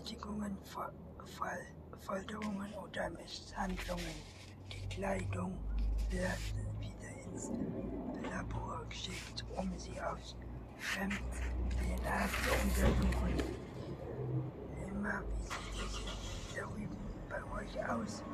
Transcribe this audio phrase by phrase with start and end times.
[0.00, 0.90] Vergewaltigungen, Fol
[1.98, 4.14] Folterungen oder Misshandlungen.
[4.72, 5.58] Die Kleidung
[6.08, 6.38] wird
[6.80, 7.50] wieder ins
[8.22, 10.34] Labor geschickt, um sie aus
[10.78, 13.42] Fremd-DNA zu untersuchen.
[14.88, 16.96] Immer wie sieht es darüber
[17.28, 18.24] bei euch aus?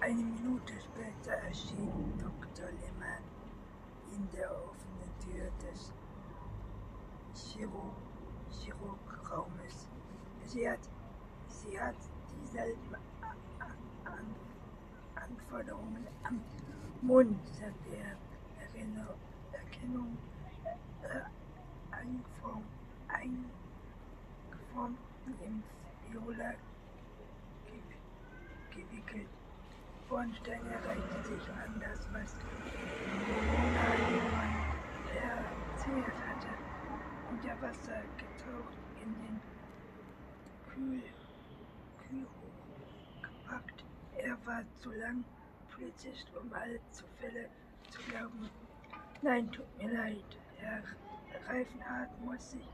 [0.00, 2.70] Eine Minute später erschien Dr.
[2.70, 3.22] Lehmann
[4.14, 5.92] in der offenen Tür des
[7.34, 7.92] Chirurg
[8.50, 9.88] Chirurgraumes.
[10.46, 10.80] Sie hat,
[11.62, 11.94] sie hat
[12.40, 12.96] dieselben
[14.04, 14.36] An
[15.14, 16.40] Anforderungen am
[17.02, 18.16] Mund, er.
[18.74, 19.14] Erinner
[19.52, 20.16] Erkennung
[21.02, 21.20] äh,
[21.92, 22.66] eingeformt,
[25.44, 25.62] im
[26.08, 26.52] Viola
[28.70, 29.28] gewickelt.
[30.08, 33.82] Bornstein erreichte sich an das, was Corona
[35.82, 36.52] erzählt hatte,
[37.30, 39.40] unter Wasser getaucht in den
[40.72, 41.02] Kühl,
[44.52, 45.24] War zu lang
[45.74, 47.48] Polizist, um alle Zufälle
[47.88, 48.50] zu glauben.
[49.22, 50.82] Nein, tut mir leid, Herr
[51.48, 52.68] Reifenhardt muss sich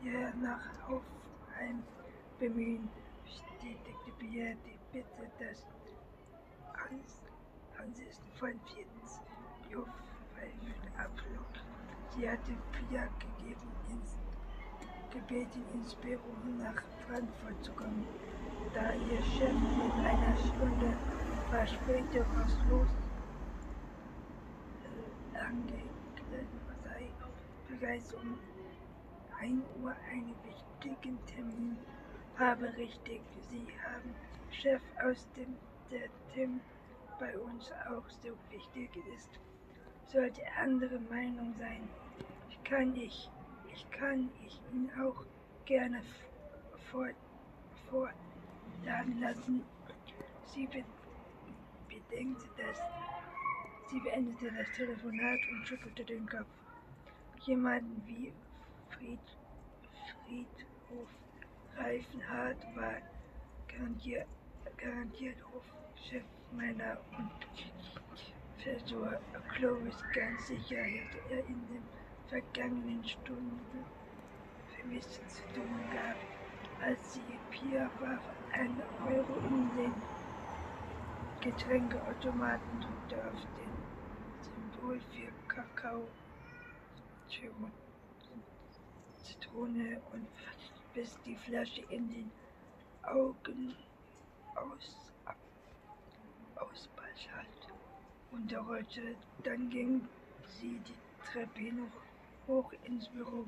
[0.00, 1.84] hier nach Aufheim
[2.40, 2.88] bemühen,
[3.22, 5.64] bestätigte Pierre die Bitte des
[6.74, 7.22] Hans,
[7.78, 8.60] Hanses von
[9.70, 11.46] Luftpfeifen abflog.
[12.10, 14.18] Sie hatte Pierre gegeben, ins,
[15.12, 18.04] gebeten, ins Büro nach Frankfurt zu kommen,
[18.74, 20.94] da ihr Chef in einer Stunde
[21.50, 22.26] Verspätung
[22.70, 22.88] los
[24.84, 26.48] äh, angekleidet
[26.84, 27.10] sei,
[27.68, 28.38] bereits um
[29.40, 31.76] 1 Uhr einen wichtigen Termin
[32.38, 32.66] habe.
[32.76, 34.14] Richtig, Sie haben
[34.50, 35.56] Chef aus dem
[35.90, 36.60] der Tim
[37.18, 39.30] bei uns auch so wichtig ist,
[40.12, 41.88] sollte andere Meinung sein.
[42.50, 43.30] Ich kann ich,
[43.72, 45.24] ich kann ich ihn auch
[45.64, 46.02] gerne
[46.90, 47.08] vor,
[48.76, 49.64] vorladen lassen.
[50.44, 50.84] Sie be
[51.88, 52.78] bedenkte das.
[53.90, 56.46] Sie beendete das Telefonat und schüttelte den Kopf.
[57.44, 58.32] Jemanden wie
[58.90, 59.18] Fried,
[60.26, 61.08] Friedhof
[61.76, 62.96] Reifenhardt war
[63.68, 64.26] garantiert,
[64.76, 67.30] garantiert Hofchef meiner und
[68.56, 69.20] Professor
[69.54, 71.82] Clovis ganz sicher hätte er in den
[72.28, 73.84] vergangenen Stunden
[74.76, 76.35] vermisst zu tun gehabt,
[76.82, 77.20] als sie
[77.50, 78.22] Pia warf
[78.52, 79.94] einen Euro in den
[81.40, 83.72] Getränkeautomaten drückte auf den
[84.42, 86.06] Symbol für Kakao,
[89.22, 90.26] Zitrone und
[90.94, 92.30] bis die Flasche in den
[93.02, 93.74] Augen
[94.54, 95.12] aus,
[96.56, 97.68] ausbalschalt
[98.32, 99.14] unterrollte.
[99.44, 100.00] Dann ging
[100.58, 100.94] sie die
[101.24, 101.92] Treppe noch
[102.48, 103.44] hoch ins Büro.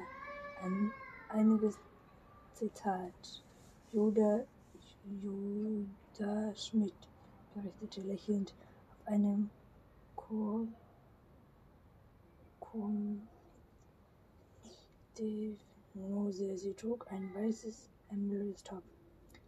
[0.61, 0.91] Ein
[1.29, 1.79] einiges
[2.53, 3.43] Zitat.
[3.91, 4.45] Judah,
[5.21, 7.07] Judah Schmidt
[7.53, 8.53] berichtete lächelnd
[8.91, 9.49] auf einem
[10.15, 10.67] Chor,
[12.59, 12.91] Chor,
[15.93, 16.57] Mose.
[16.57, 18.83] Sie trug ein weißes Emerald-Top.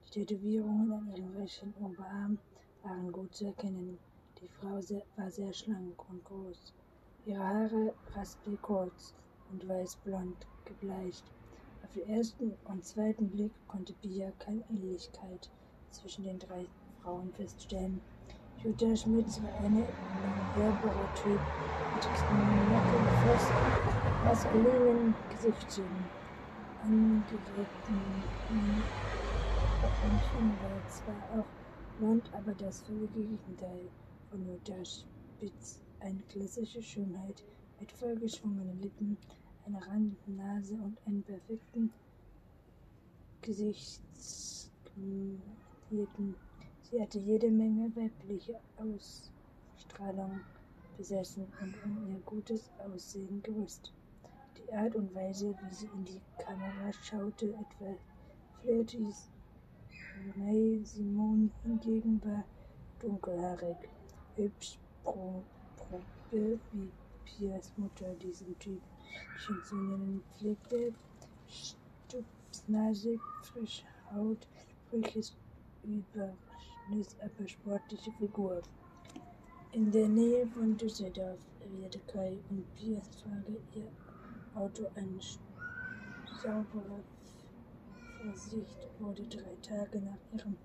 [0.06, 2.38] Die Tätowierungen an ihrem rechten Oberarm
[2.86, 3.98] waren gut zu erkennen.
[4.40, 4.80] Die Frau
[5.18, 6.74] war sehr schlank und groß.
[7.26, 9.14] Ihre Haare raspelig kurz
[9.52, 10.36] und weißblond
[10.66, 11.24] gebleicht.
[11.84, 15.50] Auf den ersten und zweiten Blick konnte Pia keine Ähnlichkeit
[15.92, 16.66] zwischen den drei
[17.02, 18.02] Frauen feststellen.
[18.64, 19.88] Jutta Schmitz war eine
[20.56, 21.40] herbere Typ
[21.94, 23.52] mit knacken, fest
[24.24, 26.10] maskulinen Gesichtszügen,
[26.84, 28.24] angeregten
[30.06, 31.65] Männchen war zwar auch
[31.98, 33.90] blond, aber das völlige Gegenteil
[34.30, 35.82] von Jutta Spitz.
[36.00, 37.44] Eine klassische Schönheit
[37.80, 39.18] mit vollgeschwungenen Lippen,
[39.66, 41.92] einer randenden Nase und einem perfekten
[43.42, 46.36] Gesichtslippen.
[46.82, 50.42] Sie hatte jede Menge weibliche Ausstrahlung
[50.98, 53.94] besessen und um ihr gutes Aussehen gewusst.
[54.58, 57.96] Die Art und Weise, wie sie in die Kamera schaute, etwa
[58.62, 59.30] flirties.
[60.36, 62.46] May Simon hingegen war
[63.00, 63.76] dunkelhaarig,
[64.36, 66.92] hübsch, probe wie
[67.26, 68.82] Piers Mutter diesen Typ.
[69.38, 70.94] Schien zu nennen, pflegte
[71.48, 74.48] stupsnasig, frische Haut,
[74.88, 75.36] sprüches
[75.84, 78.62] Überschnitt, aber sportliche Figur.
[79.74, 83.92] In der Nähe von Düsseldorf erwiderte Kai und Piers Frage ihr
[84.54, 85.20] Auto eine
[86.42, 87.04] saubere
[88.26, 90.56] Versicht wurde drei Tage nach ihrem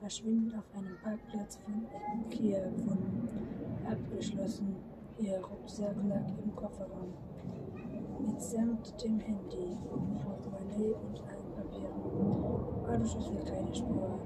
[0.00, 1.86] Verschwinden auf einem Parkplatz von
[2.30, 3.28] Ikea gefunden.
[3.86, 4.76] Abgeschlossen,
[5.18, 7.12] ihr Rucksack lag im Kofferraum.
[8.18, 9.76] Mitsamt dem Handy,
[10.24, 13.04] Portemonnaie und allen Papieren.
[13.04, 14.18] Autoschlüssel keine Spur.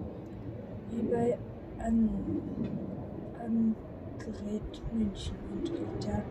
[0.92, 1.36] Wie bei
[1.78, 2.08] An
[4.92, 6.22] München und Rita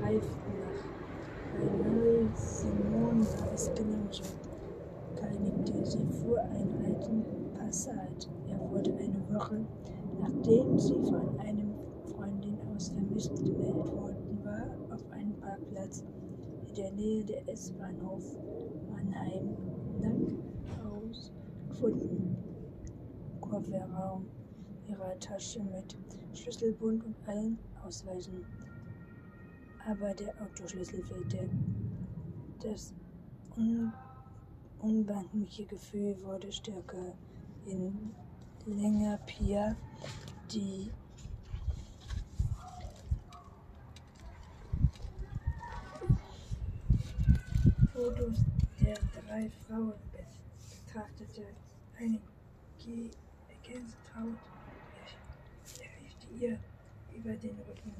[0.00, 0.84] reiften nach.
[1.54, 4.47] Bei Null Simon war es genauso.
[5.18, 7.24] Keinigte, sie fuhr einen alten
[7.54, 8.28] Passat.
[8.46, 9.64] Er wurde eine Woche,
[10.20, 11.74] nachdem sie von einem
[12.04, 16.04] Freundin aus vermisst gemeldet worden war, auf einem Parkplatz
[16.68, 18.22] in der Nähe der S-Bahnhof
[18.90, 19.56] Mannheim
[20.00, 21.32] Nackhaus
[21.68, 22.36] gefunden.
[23.40, 24.26] Kofferraum
[24.86, 25.96] ihrer Tasche mit
[26.32, 28.44] Schlüsselbund und allen Ausweisen.
[29.84, 31.48] Aber der Autoschlüssel fehlte.
[32.62, 32.92] Das
[33.56, 33.92] un
[34.80, 37.14] unbandliche Gefühl wurde stärker.
[37.66, 38.12] In
[38.66, 39.76] länger Pia,
[40.52, 40.90] die
[47.92, 48.38] Fotos
[48.80, 48.94] der
[49.26, 49.92] drei Frauen
[50.86, 51.42] betrachtete.
[51.98, 52.20] Eine
[53.62, 54.38] Gänsehaut
[55.78, 56.58] erwischte ihr
[57.14, 57.92] über den Rücken.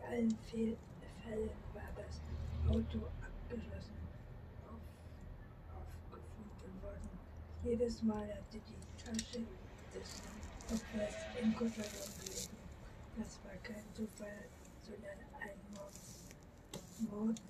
[0.00, 2.20] In allen Fällen war das
[2.68, 3.94] Auto abgeschlossen
[4.66, 4.80] auf,
[5.76, 7.10] aufgefunden worden.
[7.64, 9.40] Jedes Mal hatte die Tasche
[9.94, 10.20] des
[10.70, 12.58] Opfers im Kofferraum gelegen.
[13.16, 14.44] Das war kein Zufall,
[14.82, 15.94] sondern ein Mord.
[17.10, 17.40] Mord.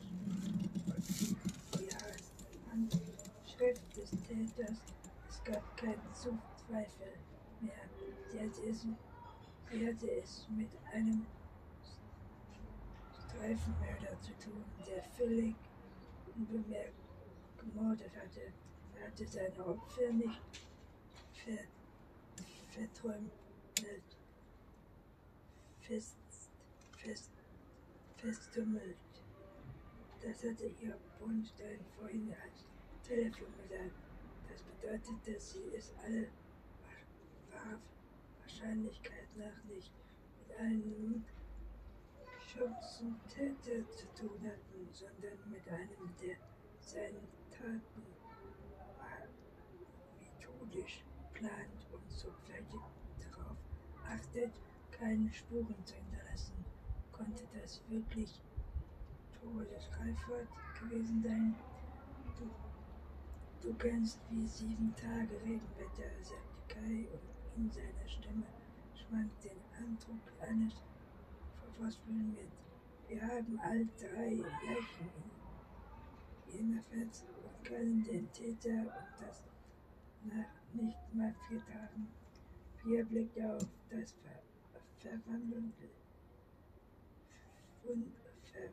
[1.81, 1.91] Die
[2.71, 4.79] Handschrift des Täters.
[5.29, 7.15] Es gab keinen Zweifel
[7.61, 7.73] mehr.
[8.31, 11.27] Sie hatte es, sie hatte es mit einem
[13.19, 15.57] Streifenmörder zu tun, der völlig
[16.37, 16.95] unbemerkt
[17.59, 18.53] gemordet hatte.
[19.05, 20.41] Hatte seine Opfer nicht
[21.35, 21.59] ver,
[22.71, 23.31] verträumt,
[25.81, 26.17] fest,
[26.97, 27.31] fest,
[28.17, 28.97] festgemeldet.
[30.23, 32.65] Das hatte ihr Bornstein vorhin als
[33.07, 33.93] Telefon gesagt.
[34.49, 36.29] Das bedeutet, dass sie es alle
[38.41, 39.93] Wahrscheinlichkeit nach nicht
[40.39, 41.25] mit einem
[42.47, 46.37] Schützentäter zu tun hatten, sondern mit einem, der
[46.81, 47.21] seine
[47.51, 48.14] Taten
[50.75, 52.81] methodisch plant und sorgfältig
[53.21, 53.57] darauf
[54.09, 54.53] achtet,
[54.91, 56.65] keine Spuren zu hinterlassen.
[57.13, 58.41] Konnte das wirklich
[59.41, 60.49] Todes Reifert
[60.81, 61.55] gewesen sein?
[62.39, 68.47] Du, du kennst wie sieben Tage Regenwetter, sagte Kai und in seiner Stimme
[68.95, 70.75] schwankt den Eindruck eines
[71.61, 72.51] Verfassungen mit.
[73.09, 75.11] Wir haben all drei Leichen
[76.49, 79.43] in jedenfalls und können den Täter und das
[80.25, 82.09] nach nicht mal vier Tagen.
[82.83, 84.45] Vier Blicke auf das Ver
[84.99, 85.89] verwandelte
[87.85, 88.71] ver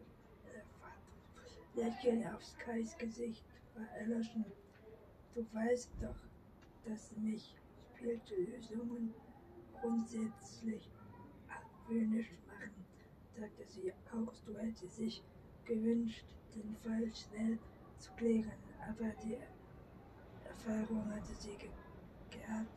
[1.75, 3.43] Lächeln aufs Kais Gesicht
[3.75, 4.45] war erloschen.
[5.33, 6.15] Du weißt doch,
[6.85, 7.55] dass mich
[7.95, 9.13] spielte Lösungen
[9.79, 10.89] grundsätzlich
[11.47, 12.85] argwöhnisch machen,
[13.37, 13.93] sagte sie.
[14.11, 15.23] Auch du hätte sich
[15.65, 17.57] gewünscht, den Fall schnell
[17.97, 18.51] zu klären,
[18.89, 19.37] aber die
[20.45, 21.69] Erfahrung hatte sie ge
[22.51, 22.67] gehabt,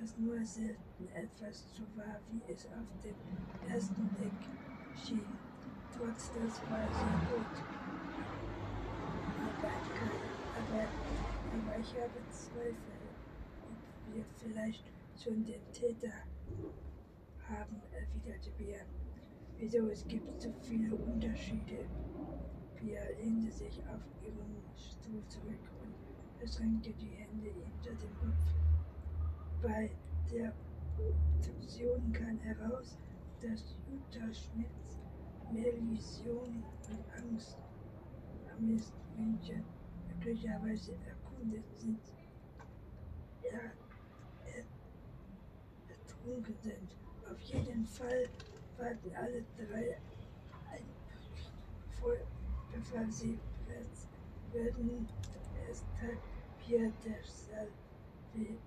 [0.00, 3.14] dass nur selten etwas so war, wie es auf den
[3.70, 4.32] ersten Blick
[4.96, 5.24] schien.
[5.96, 7.54] Trotz das war sie gut.
[9.62, 10.88] Aber,
[11.52, 12.98] aber, ich habe Zweifel,
[13.62, 14.84] ob wir vielleicht
[15.22, 16.12] schon den Täter
[17.48, 18.80] haben, erwiderte Bia.
[19.58, 21.86] Wieso, es gibt so viele Unterschiede.
[22.76, 25.94] Pia lehnte sich auf ihren Stuhl zurück und
[26.38, 28.63] verschränkte die Hände hinter dem Kopf.
[29.64, 29.90] Bei
[30.30, 30.52] der
[30.98, 32.98] Obduktion kam heraus,
[33.40, 34.98] dass Jutta Schmitz
[35.50, 37.56] mehr Läsionen und Angst
[38.54, 39.64] am München
[40.08, 41.98] möglicherweise erkundet sind.
[43.42, 43.72] Ja,
[45.88, 46.96] ertrunken sind.
[47.32, 48.28] Auf jeden Fall
[48.76, 49.96] warten alle drei
[50.72, 50.84] ein,
[51.98, 52.16] vor,
[52.70, 53.38] bevor sie
[54.52, 55.08] werden.
[55.70, 56.18] Es tat
[56.58, 57.68] Pierre der Schal
[58.34, 58.58] weh.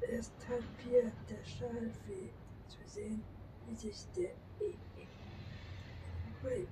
[0.00, 2.30] Es tat Pierre der Schal weh
[2.68, 3.22] zu sehen,
[3.66, 4.32] wie sich der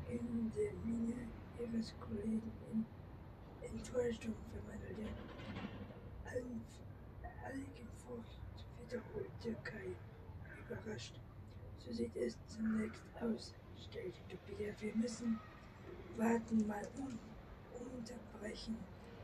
[0.08, 1.28] in der Miene
[1.58, 2.86] ihres Kollegen in
[3.60, 5.10] Enttäuschung verwandelte.
[6.24, 6.64] Allen,
[7.44, 7.66] allen
[7.98, 8.38] Furcht
[8.80, 9.94] wiederholte Kai
[10.64, 11.20] überrascht.
[11.78, 14.80] So sieht es zunächst aus, stellte Tobias.
[14.80, 15.38] Wir müssen
[16.16, 17.18] warten, mal un
[17.74, 18.76] unterbrechen.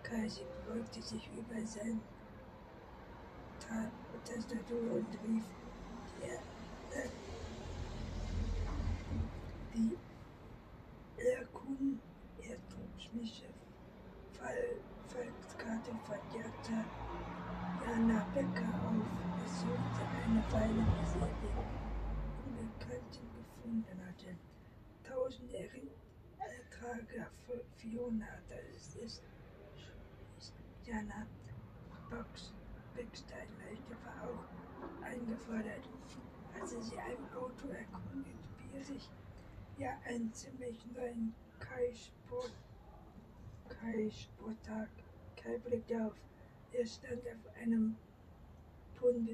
[0.02, 2.11] Kasi beugte sich über sein Ta
[4.24, 5.44] Tastatur und rief
[6.18, 6.28] die,
[6.94, 7.08] äh,
[9.74, 9.96] die
[11.22, 12.00] Erkun
[12.40, 13.46] Erdrutschmische
[14.32, 14.76] Fall
[15.08, 16.84] Volkskarte von Jata
[17.86, 19.06] Jana Becker auf.
[19.44, 21.28] Es suchte eine Weile, bis er
[22.44, 24.36] den Bekannten gefunden hatte.
[25.04, 29.22] Tausend Ertrage für Fiona, das ist,
[30.84, 31.26] Jana
[32.10, 32.52] Box
[33.12, 35.86] Beckstein Leichte war auch eingefordert.
[36.58, 39.10] Als er sie einem Auto erkundet, wie er sich
[39.76, 42.52] ja einen ziemlich neuen Kai-Sport
[43.68, 44.88] Kai-Sporttag.
[45.36, 46.14] Kai blickte auf.
[46.72, 47.96] Er stand auf einem
[48.98, 49.28] Pund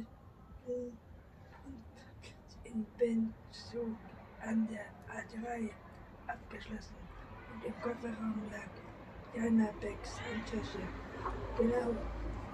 [2.64, 3.96] in Benzug
[4.40, 5.70] an der A3
[6.26, 6.96] abgeschlossen
[7.54, 8.68] und im Kofferraum lag
[9.36, 10.80] Jana Becks Handtasche.
[11.56, 11.94] Genau,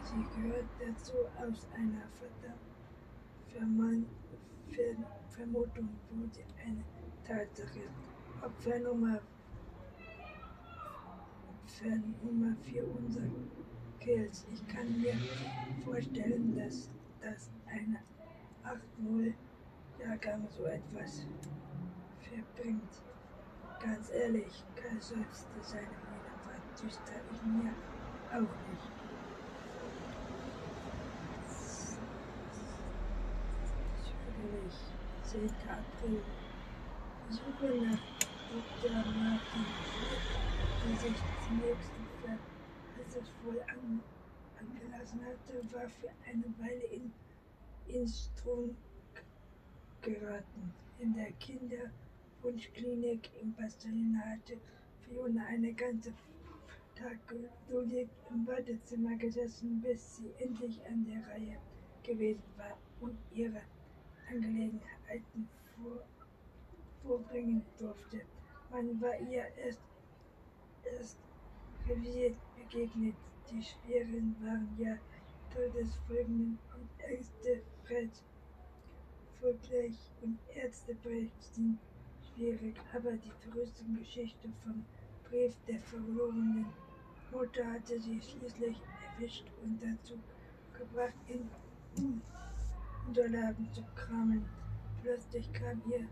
[0.04, 2.08] sie gehört dazu aus einer
[3.48, 4.06] Verman
[4.70, 4.96] Ver
[5.30, 6.84] Vermutung wurde eine
[7.26, 7.88] Tatsache.
[8.42, 9.20] Opfernummer
[11.48, 13.22] Opfernummer für unser
[14.00, 14.46] Kills.
[14.52, 15.14] Ich kann mir
[15.84, 17.98] vorstellen, dass das eine
[18.64, 19.32] 8-0
[19.98, 21.26] Jahrgang so etwas
[22.20, 23.02] verbringt.
[23.80, 27.72] Ganz ehrlich, Karl seufzte seine Miene war düster, ich mir
[28.30, 28.93] auch nicht.
[35.22, 35.68] Zürich, 10.
[35.68, 36.22] April.
[37.30, 37.98] Suche nach
[38.50, 39.04] Dr.
[39.16, 39.66] Martin,
[40.82, 41.92] der sich zunächst
[42.94, 44.00] verhässungsvoll an,
[44.58, 47.12] angelassen hatte, war für eine Weile in
[47.88, 48.76] Instrum
[50.02, 50.72] geraten.
[50.98, 54.58] In der Kinderwunschklinik in Barcelona hatte
[55.00, 56.12] Fiona eine ganze
[56.94, 57.18] Tag
[58.30, 61.58] im Wartezimmer gesessen, bis sie endlich an der Reihe
[62.02, 63.62] gewesen war und ihre
[64.34, 66.00] Angelegenheiten vor,
[67.02, 68.22] vorbringen durfte.
[68.70, 69.80] Man war ihr erst,
[70.84, 71.18] erst
[71.88, 73.14] reviert begegnet.
[73.50, 74.96] Die Schweren waren ja
[75.52, 78.10] Todesfolgen und Ängste Fred
[79.40, 81.78] Vergleich und Ärztebericht sind
[82.34, 84.84] schwierig, aber die verrückte Geschichte vom
[85.28, 86.66] Brief der verlorenen
[87.30, 88.78] Mutter hatte sie schließlich
[89.18, 90.18] erwischt und dazu
[90.78, 92.22] gebracht, in
[93.06, 94.44] Unterlagen zu kramen.
[95.02, 96.06] Plötzlich kam ihr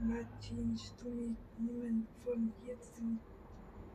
[0.00, 3.20] Martin Stummi niemand vom jetzigen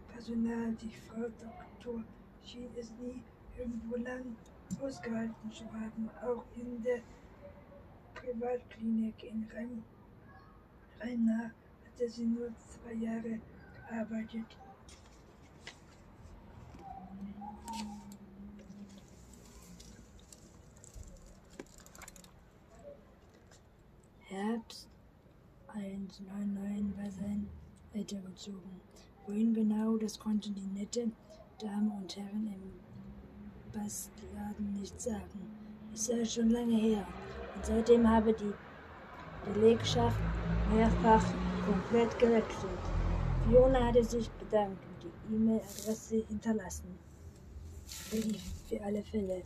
[0.08, 0.74] Personal.
[0.82, 2.04] Die Frau Doktor
[2.44, 3.24] schien es nie
[3.58, 4.36] irgendwo lang
[4.82, 7.02] ausgehalten zu haben, auch in der
[8.14, 9.84] Privatklinik in Rhein,
[11.00, 11.52] Rheina
[11.86, 13.40] hatte sie nur zwei Jahre
[13.90, 14.58] gearbeitet.
[24.38, 24.88] Herbst
[25.70, 27.50] 199 war sein
[27.92, 28.82] weitergezogen.
[29.26, 31.10] Wohin genau, das konnten die nette
[31.60, 35.42] Damen und Herren im Bastladen nicht sagen.
[35.92, 37.08] Es sei schon lange her.
[37.56, 38.54] Und seitdem habe die
[39.52, 40.20] Belegschaft
[40.72, 41.26] mehrfach
[41.66, 42.84] komplett gewechselt.
[43.44, 46.96] Fiona hatte sich bedankt und die E-Mail-Adresse hinterlassen.
[48.70, 49.42] Für alle Fälle.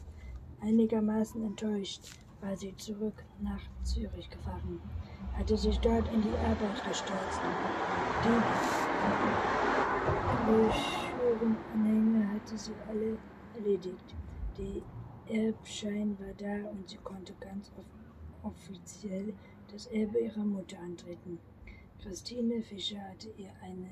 [0.59, 2.09] Einigermaßen enttäuscht
[2.41, 4.81] war sie zurück nach Zürich gefahren,
[5.37, 7.41] hatte sich dort in die Arbeit gestürzt.
[8.23, 8.41] Die
[10.45, 13.17] Broschürenanhänge hatte sie alle
[13.55, 14.15] erledigt.
[14.57, 14.83] Die
[15.31, 17.71] Erbschein war da und sie konnte ganz
[18.43, 19.33] offiziell
[19.71, 21.39] das Erbe ihrer Mutter antreten.
[22.01, 23.89] Christine Fischer hatte ihr eine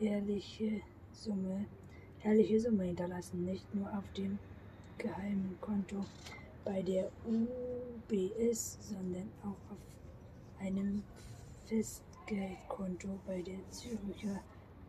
[0.00, 0.80] ehrliche
[1.12, 1.66] Summe,
[2.18, 4.38] herrliche Summe hinterlassen, nicht nur auf dem
[4.96, 6.04] geheimen Konto
[6.66, 9.78] bei der UBS, sondern auch auf
[10.60, 11.02] einem
[11.64, 14.40] Festgeldkonto bei der Zürcher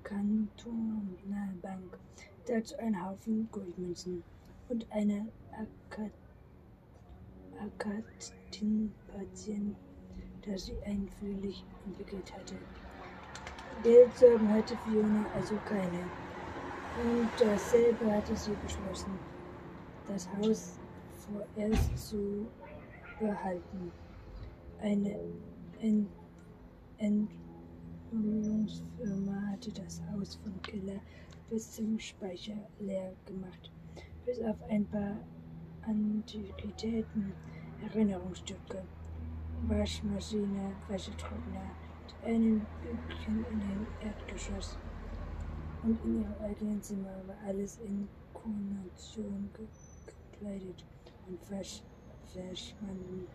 [0.04, 1.98] Kantonalbank.
[2.48, 4.24] Dazu ein Haufen Goldmünzen
[4.70, 5.28] und eine
[7.60, 9.76] Akatin-Patient,
[10.46, 12.56] das sie einfühllich entwickelt hatte.
[13.84, 16.00] Geldsorgen hatte Fiona also keine.
[17.04, 19.20] Und dasselbe hatte sie beschlossen,
[20.08, 20.80] das Haus
[21.32, 22.48] vorerst zu
[23.20, 23.92] behalten.
[24.80, 25.20] Eine
[25.80, 26.08] Ent
[28.12, 31.00] Entwicklungsfirma hatte das Haus vom Keller
[31.50, 33.72] bis zum Speicher leer gemacht,
[34.26, 35.18] bis auf ein paar
[35.84, 37.34] Antiquitäten,
[37.84, 38.84] Erinnerungsstücke,
[39.68, 41.72] Waschmaschine, Wäschetrockner,
[42.24, 44.78] einem Bübchen in den Erdgeschoss.
[45.84, 50.84] Und in ihrem eigenen Zimmer war alles in Konation gekleidet
[51.30, 51.82] und versch
[52.34, 53.28] verschwanden.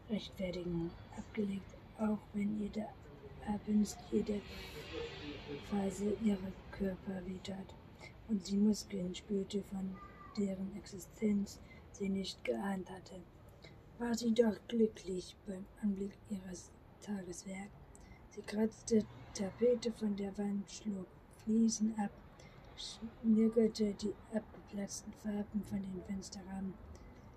[0.08, 0.90] rechtfertigen.
[1.16, 2.86] Abgelegt auch wenn jede
[3.46, 4.40] abends jede
[5.70, 7.74] Phase ihrer Körper wehtat
[8.28, 9.96] und sie Muskeln spürte, von
[10.36, 11.60] deren Existenz
[11.92, 13.20] sie nicht geahnt hatte,
[13.98, 16.70] war sie doch glücklich beim Anblick ihres
[17.00, 17.70] Tageswerk.
[18.30, 21.06] Sie kratzte Tapete von der Wand, schlug
[21.42, 22.10] Fliesen ab,
[22.76, 26.74] schnürgerte die abgeplatzten Farben von den Fensterrahmen,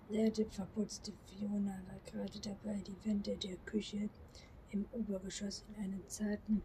[0.10, 4.10] leerte verputzte Fiona war gerade dabei, die Wände der Küche
[4.72, 6.62] im Obergeschoss in einem zarten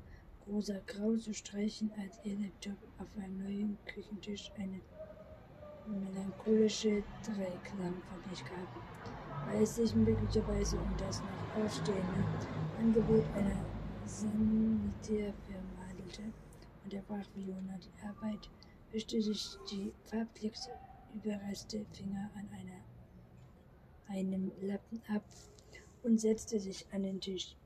[0.46, 4.80] rosa Grau zu streichen, als ihr Laptop auf einem neuen Küchentisch eine
[5.86, 12.24] melancholische Dreiklang von sich gab, weil es sich möglicherweise um das noch ausstehende
[12.78, 13.64] Angebot einer
[14.06, 16.22] Sanitärfirma handelte,
[16.84, 18.50] unterbrach Fiona die Arbeit,
[18.90, 20.54] wischte sich die farblich
[21.14, 22.82] überreste Finger an einer,
[24.08, 25.24] einem Lappen ab
[26.02, 27.56] und setzte sich an den Tisch.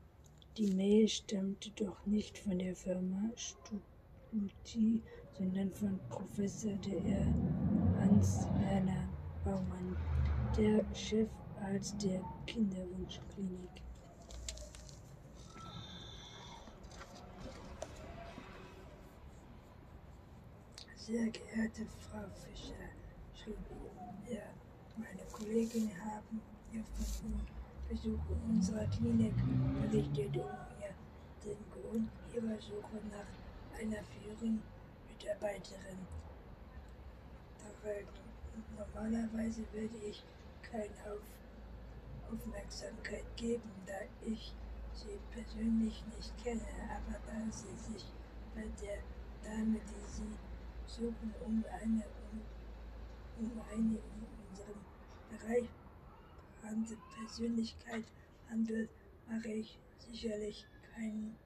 [0.57, 5.01] Die Mail stammte doch nicht von der Firma Stucci,
[5.37, 7.25] sondern von Professor Dr.
[7.99, 9.07] Hans-Werner
[9.43, 9.95] Baumann,
[10.57, 13.69] der Chefarzt der Kinderwunschklinik.
[20.95, 22.73] Sehr geehrte Frau Fischer,
[23.33, 23.57] schrieb
[24.29, 24.49] er,
[24.97, 26.41] meine Kollegin haben
[26.73, 27.33] Ihr von
[27.87, 29.33] Besuch in unserer Klinik
[29.81, 30.93] berichtete mir
[31.45, 34.61] den Grund ihrer Suche nach einer führenden
[35.27, 36.07] Mitarbeiterin.
[38.77, 40.23] Normalerweise würde ich
[40.61, 41.21] keine Auf
[42.31, 43.93] Aufmerksamkeit geben, da
[44.25, 44.53] ich
[44.93, 48.05] sie persönlich nicht kenne, aber da sie sich
[48.55, 48.99] bei der
[49.43, 50.37] Dame, die sie
[50.85, 52.41] suchen, um eine, um,
[53.39, 54.79] um eine in unserem
[55.29, 55.69] Bereich
[56.61, 58.05] bekannte Persönlichkeit
[58.49, 58.89] handelt,
[59.29, 61.37] mache ich sicherlich keinen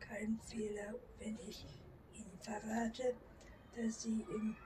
[0.00, 1.64] kein Fehler, wenn ich
[2.20, 3.14] Ihnen verrate,
[3.76, 4.56] dass sie im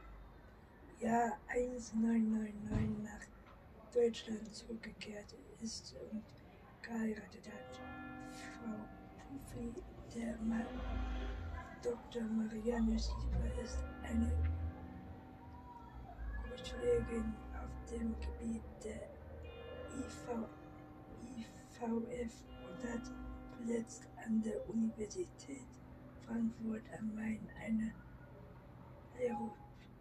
[1.01, 6.23] Jahr 1999 nach Deutschland zurückgekehrt ist und
[6.83, 7.81] geheiratet hat.
[8.33, 8.89] Frau
[9.29, 9.73] Puffi,
[10.15, 10.61] der Ma
[11.83, 12.23] Dr.
[12.23, 14.33] Marianne Sieber ist eine
[16.85, 19.09] Kollegin auf dem Gebiet der
[19.97, 20.49] IV,
[21.37, 22.33] IVF
[22.69, 23.11] und hat
[23.57, 25.67] zuletzt an der Universität
[26.27, 27.93] Frankfurt am Main eine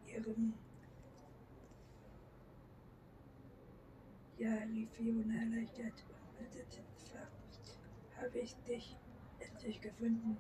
[0.07, 0.53] ihrem
[4.37, 6.83] Ja, rief Fiona erleichtert und meldete,
[8.17, 8.97] habe ich dich
[9.39, 10.37] endlich gefunden,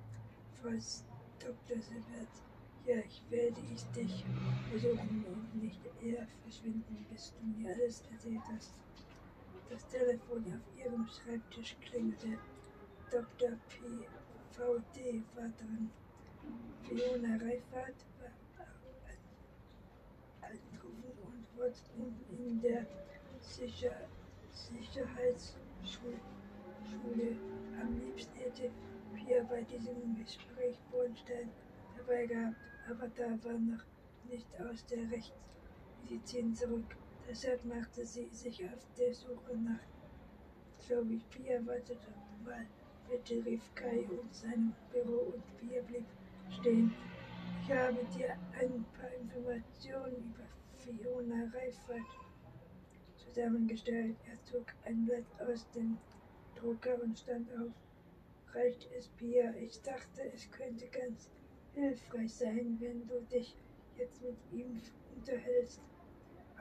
[0.61, 1.05] falls
[1.39, 1.81] Dr.
[1.81, 2.27] Silbert.
[2.85, 4.25] Ja, ich werde ich dich
[4.71, 8.73] besuchen und nicht eher verschwinden, bis du mir alles erzählt hast.
[9.69, 12.37] Das Telefon auf ihrem Schreibtisch klingelte.
[13.09, 13.51] Dr.
[13.69, 14.07] P.
[14.55, 15.23] V.D.
[15.35, 15.89] war dran.
[16.83, 18.31] Fiona Reifert war
[20.41, 21.73] angerufen und wurde
[22.37, 22.85] in der
[23.39, 23.95] Sicher
[24.51, 26.19] Sicherheitsschule.
[27.81, 28.69] Am liebsten hätte
[29.15, 31.49] Pia bei diesem Gespräch Bornstein
[31.97, 32.55] dabei gehabt,
[32.87, 33.83] aber da war noch
[34.29, 36.95] nicht aus der Rechtsmedizin zurück.
[37.27, 39.79] Deshalb machte sie sich auf der Suche nach
[40.85, 41.19] Chloe.
[41.31, 42.13] Pia wartete
[42.45, 42.67] mal.
[43.09, 46.05] Bitte rief Kai aus seinem Büro und Pia blieb
[46.49, 46.93] stehen.
[47.61, 50.43] Ich habe dir ein paar Informationen über
[50.77, 52.07] Fiona Reifert
[53.15, 54.15] zusammengestellt.
[54.29, 55.97] Er zog ein Blatt aus dem
[56.55, 57.71] Drucker und stand auf.
[58.53, 59.53] Reicht es, Pia?
[59.55, 61.29] Ich dachte, es könnte ganz
[61.73, 63.55] hilfreich sein, wenn du dich
[63.97, 64.81] jetzt mit ihm
[65.15, 65.81] unterhältst.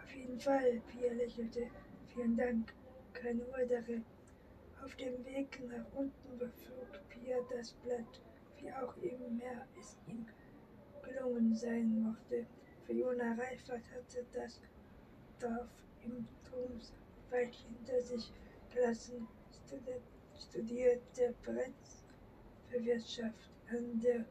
[0.01, 1.67] Auf jeden Fall, Pia lächelte.
[2.15, 2.73] Vielen Dank.
[3.13, 4.03] Keine Ursache.
[4.85, 8.21] Auf dem Weg nach unten beflog Pia das Blatt,
[8.59, 10.27] wie auch immer es ihm
[11.03, 12.47] gelungen sein mochte.
[12.87, 14.61] Fiona Reifert hatte das
[15.39, 15.71] Dorf
[16.05, 16.93] im Turms
[17.31, 18.33] weit hinter sich
[18.75, 19.29] gelassen,
[20.37, 22.05] studierte bereits
[22.69, 24.25] für Wirtschaft an der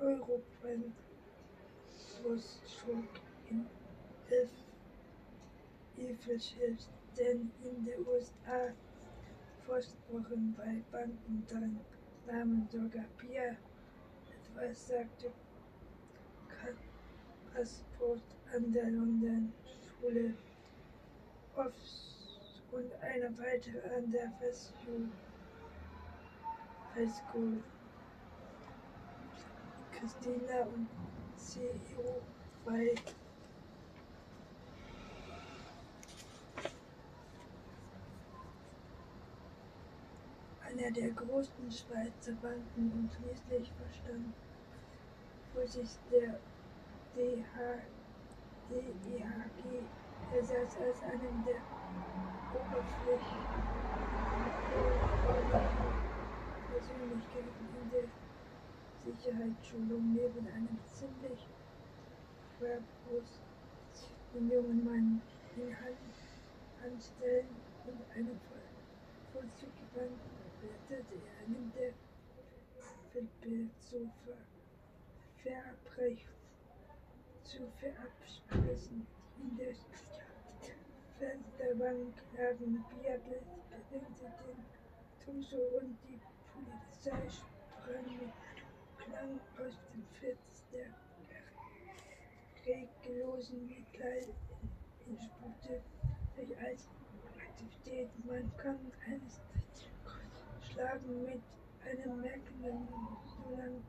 [0.00, 0.94] European
[2.24, 3.08] Hochschule
[3.50, 3.66] in
[5.96, 6.56] Ilfrich
[7.18, 8.72] denn in den USA
[9.66, 11.80] Versprochen bei Banken dran
[12.26, 13.56] nahmen sogar Pia
[14.30, 15.32] etwas, sagte
[17.52, 18.22] Passport
[18.54, 19.52] an der London
[19.84, 20.34] Schule
[22.70, 24.32] und eine weitere an der
[26.94, 27.62] High School.
[29.90, 30.88] Christina und
[31.36, 32.22] CEO
[32.64, 32.94] bei
[40.68, 44.34] einer der größten Schweizer Banken und schließlich verstand
[45.54, 46.38] Vorsitzender
[47.16, 47.56] DH,
[48.68, 49.82] DEHG.
[50.30, 51.62] Er saß als einem der
[52.52, 53.48] Oberflächen
[56.70, 58.04] Persönlichkeiten in der
[59.06, 61.46] Sicherheitsschulung neben einem ziemlich
[62.58, 65.22] verbrusteten jungen Mann
[65.56, 65.96] in Hand
[66.84, 67.48] anstellen
[67.86, 68.38] und einem
[69.32, 71.92] Vollzugband blätterte er einem der
[73.12, 74.10] Feldbild zu
[75.42, 76.38] verabrechen
[77.48, 79.06] zu verabsprechen.
[79.40, 79.74] In der
[81.18, 84.64] Fensterbank lagen Biergläser, bedingte den
[85.24, 86.20] Tusche und die
[86.52, 88.32] Polizei sprang mit
[88.98, 90.92] Klang aus dem Fenster
[92.66, 94.28] reglosen Mitleid
[95.08, 95.80] entspute
[96.36, 96.86] sich als
[97.38, 98.10] Aktivität.
[98.26, 99.40] Man kann eines
[100.78, 101.42] schlagen mit
[101.84, 102.88] einem merkenden,
[103.26, 103.82] so lang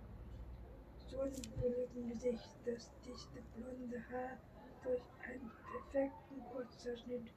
[1.08, 4.38] sonnenbrüllenden Gesicht, das dichte blonde Haar
[4.84, 7.32] durch einen perfekten Kurzerschnitt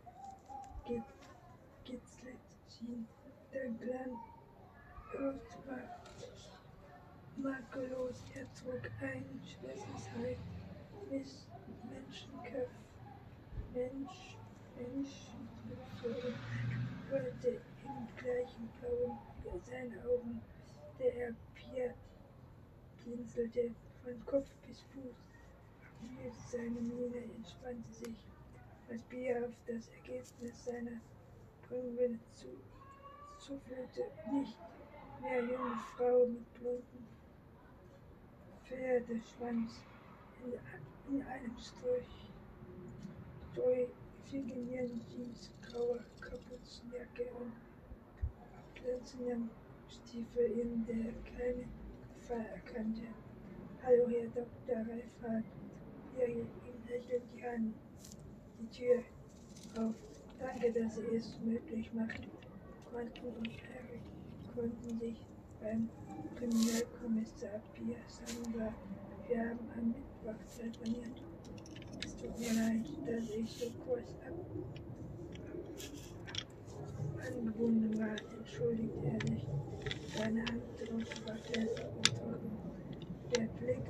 [0.86, 2.38] gekitzelt
[2.68, 3.06] schien.
[3.52, 4.18] Der Glanz
[5.66, 6.00] war
[7.36, 8.24] makellos.
[8.34, 10.36] Er trug ein schwarzes Haar
[11.10, 11.46] bis
[11.90, 12.70] Menschenköpf,
[13.74, 14.36] Mensch,
[14.76, 16.34] Menschenköpfe
[17.10, 17.61] wollte im gleichen
[19.52, 20.40] blauen wie seine Augen,
[20.98, 21.94] der er Pierre
[23.04, 25.16] blinzelte von Kopf bis Fuß.
[26.50, 28.16] Seine Miene entspannte sich,
[28.90, 31.00] als Pierre auf das Ergebnis seiner
[31.68, 32.48] Prüfung zu,
[33.38, 34.04] zuführte.
[34.32, 34.58] Nicht
[35.20, 37.06] mehr junge Frau mit blonden
[38.64, 39.80] Pferdeschwanz
[40.44, 42.32] in, in einem Strich,
[44.24, 47.52] figurierten Jeans, grauer Kapuzenjacke und
[48.82, 49.50] glänzenden
[49.88, 51.64] Stiefel, in der keine
[52.14, 53.02] Gefahr erkannte.
[53.82, 54.78] Hallo, Herr Dr.
[54.78, 55.44] Reifert.
[56.16, 56.46] Wir ihm
[56.88, 57.74] lächelnd die an.
[58.60, 59.02] Die Tür
[59.78, 59.94] auf.
[60.38, 62.20] Danke, dass Sie es möglich macht.
[62.90, 64.00] Quanten und Harry
[64.54, 65.16] konnten sich
[65.60, 65.88] beim
[66.36, 68.74] Kriminalkommissar Pia Samba.
[69.28, 71.22] Wir haben am Mittwoch telefoniert.
[72.04, 74.34] Es tut mir leid, dass ich so kurz ab
[77.26, 79.46] angebunden war, entschuldigte er sich.
[80.14, 82.52] Seine Handdruck war fest und trocken.
[83.30, 83.84] Der Blick,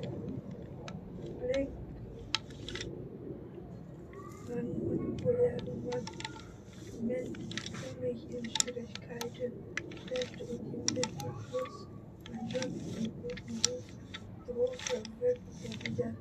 [1.39, 1.69] Blick
[4.53, 5.83] unpopulären
[7.03, 7.37] Moment
[7.81, 9.53] ziemlich in Schwierigkeiten
[10.05, 11.87] steckte und ihm den Verschluss
[12.25, 13.83] von Job und guten Ruf
[14.47, 16.13] drohte, wirkte wieder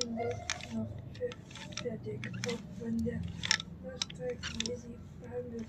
[0.00, 0.86] und noch
[1.82, 3.20] fertig, auch von der
[4.64, 5.66] wie sie behandelt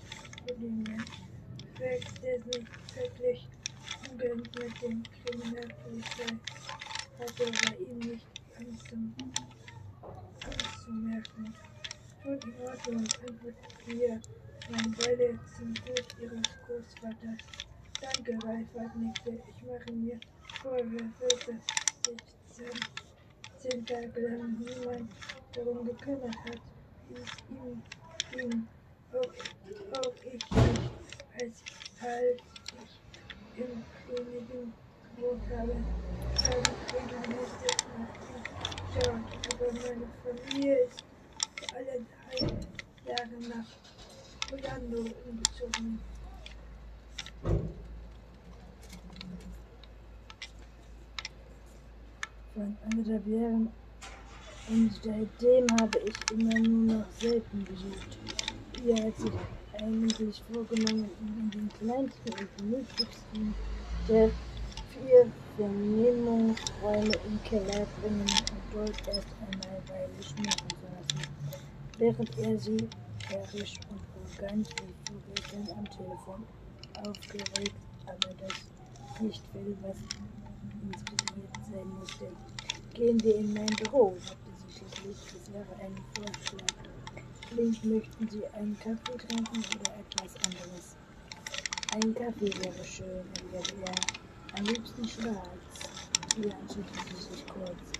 [2.96, 3.46] wirklich
[4.10, 4.68] Umgang mit der
[5.22, 6.38] Kriminalpolizei
[7.18, 8.26] hatte bei ihm nicht
[10.48, 11.54] anzumerken.
[12.22, 14.20] Schon in Ordnung, antwortet Pia,
[14.70, 17.42] meine Weile zum Tod ihres Großvaters.
[18.00, 19.30] Danke, Ralf, nickte.
[19.30, 20.18] Ich mache mir
[20.62, 21.64] Vorwürfe, dass
[22.56, 22.70] sich
[23.58, 25.10] zehn Tage lang niemand
[25.54, 26.60] darum gekümmert hat,
[27.08, 27.82] wie es ihm
[28.32, 28.66] ging.
[29.12, 30.90] Auch, auch ich nicht,
[31.40, 31.62] als,
[32.00, 32.42] als
[33.54, 34.72] ich im Königin
[35.16, 35.72] gewohnt habe,
[36.44, 38.42] habe ich regelmäßig nach ihm
[38.86, 39.24] geschaut.
[39.52, 41.04] Aber meine Familie ist
[41.56, 46.00] vor allem drei Jahre nach Orlando umgezogen.
[52.54, 53.72] Von anderthalb Jahren
[54.68, 58.18] und seitdem habe ich immer nur noch selten besucht.
[58.82, 59.32] Ihr hat sich
[59.80, 63.54] eigentlich vorgenommen, in den kleinsten und gemütlichsten
[64.08, 64.30] der
[64.90, 71.28] vier Vernehmungsräume im Keller bringen und dort erst einmal Weile schmucken zu lassen,
[71.98, 72.88] während er sie
[73.28, 73.74] herrisch
[74.44, 76.44] arrogant wie vorgestern am Telefon
[77.02, 77.76] aufgeregt,
[78.06, 79.96] aber das nicht will, was
[80.82, 82.28] inspiriert sein musste.
[82.92, 85.16] Gehen wir in mein Büro, sagte sie schließlich.
[85.32, 86.74] Das wäre ein Vorschlag.
[87.48, 90.96] Klingt, möchten Sie einen Kaffee trinken oder etwas anderes?
[91.94, 94.58] Ein Kaffee wäre schön, erwiderte er.
[94.58, 95.90] Am liebsten schwarz.
[96.36, 97.92] Hier entschuldigte sie sich kurz.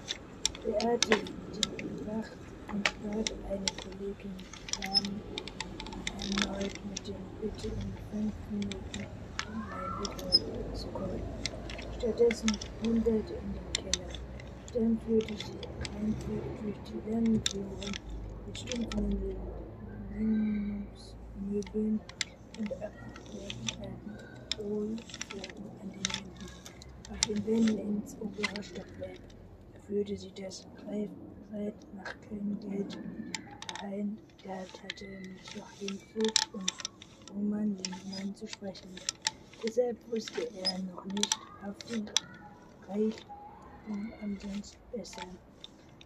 [0.63, 1.21] Beate,
[1.55, 2.37] die wacht
[2.73, 4.35] und bat eine Kollegin
[4.77, 5.23] kam
[6.25, 9.07] erneut mit dem Bitte in fünf Minuten
[9.47, 11.23] in zu kommen.
[11.99, 12.51] Stattdessen
[12.83, 14.09] hunderte in den Keller.
[14.73, 15.59] Dann führte sie
[15.97, 17.43] einfach durch die langen
[18.47, 19.11] mit stumpfen
[20.19, 22.01] Lindungsmöbeln
[22.59, 24.17] und abgeklärten
[24.59, 26.49] Hohlplatten an den Wänden.
[27.11, 29.21] Auf den Wänden ins obere Stockwerk
[29.87, 31.11] führte sie das Reit
[31.95, 32.99] nach keinem Geld
[33.83, 34.19] ein.
[34.45, 36.71] Gerd hatte mit Joachim Vogt und
[37.31, 39.01] Roman Lindmann zu sprechen.
[39.63, 42.11] Deshalb wusste er noch nicht auf den
[42.87, 45.27] Reichtum ansonsten besser.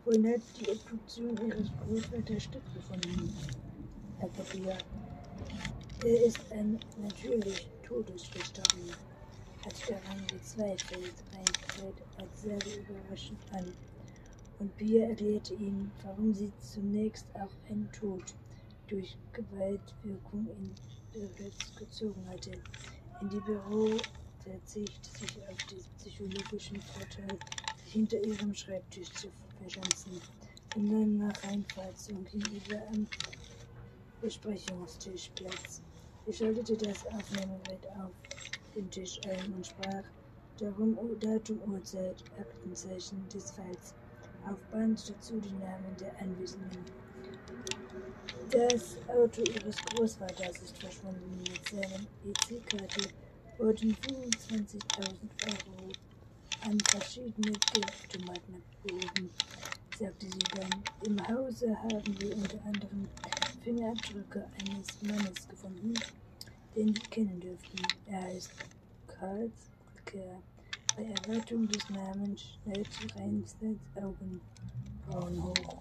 [0.04, 3.34] Wohin hat die Obduktion ihres Großvaters stattgefunden,
[4.18, 4.78] Herr Papier?
[6.04, 8.94] Er ist ein natürlich Todesgestorben,
[9.64, 13.74] hat daran gezweifelt, Reinfeld als sehr überraschend an.
[14.58, 18.34] Und Pia erklärte ihm, warum sie zunächst auch einen Tod
[18.88, 20.74] durch Gewaltwirkung in
[21.12, 22.50] Beweis gezogen hatte.
[23.20, 23.96] In die Büro
[24.42, 27.38] verzicht sich auf den psychologischen Vorteil,
[27.84, 29.28] sich hinter ihrem Schreibtisch zu
[29.60, 30.20] verschanzen
[30.74, 33.06] und dann nach Reinfahrzung gegenüber am
[34.20, 35.82] Besprechungstisch Platz.
[36.26, 38.12] Sie schaltete das Aufnahmegerät auf
[38.74, 40.04] den Tisch ein und sprach
[40.58, 43.94] darum Datum, Uhrzeit, Aktenzeichen des Falls.
[44.46, 46.84] Auf Band dazu die Namen der Anwesenden.
[48.50, 51.38] Das Auto ihres Großvaters ist verschwunden.
[51.38, 53.10] Mit seinem EC-Karte
[53.58, 54.78] wurden 25.000
[55.46, 55.92] Euro
[56.62, 59.30] an verschiedene Geldautomaten abgehoben,
[59.98, 60.82] sagte sie dann.
[61.04, 63.08] Im Hause haben wir unter anderem
[63.62, 65.94] Fingerabdrücke eines Mannes gefunden,
[66.74, 67.78] den Sie kennen dürften.
[68.06, 68.50] Er heißt
[69.06, 69.50] Karl
[69.94, 70.40] Rückkehr.
[70.98, 75.78] Bei Erwartung des Namens schnellte Reinstedts Augenbrauen hoch.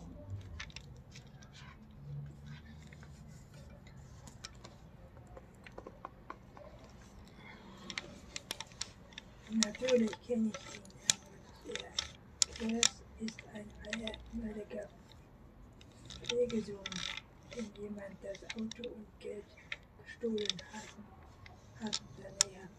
[9.49, 12.79] Natürlich kenne ich ihn, antwortete er.
[12.79, 13.65] Das ist ein
[14.35, 14.87] ehemaliger
[16.27, 16.83] Pflegesohn,
[17.55, 19.45] dem jemand das Auto und Geld
[19.97, 21.07] gestohlen hatten
[22.49, 22.61] näher.
[22.61, 22.76] Er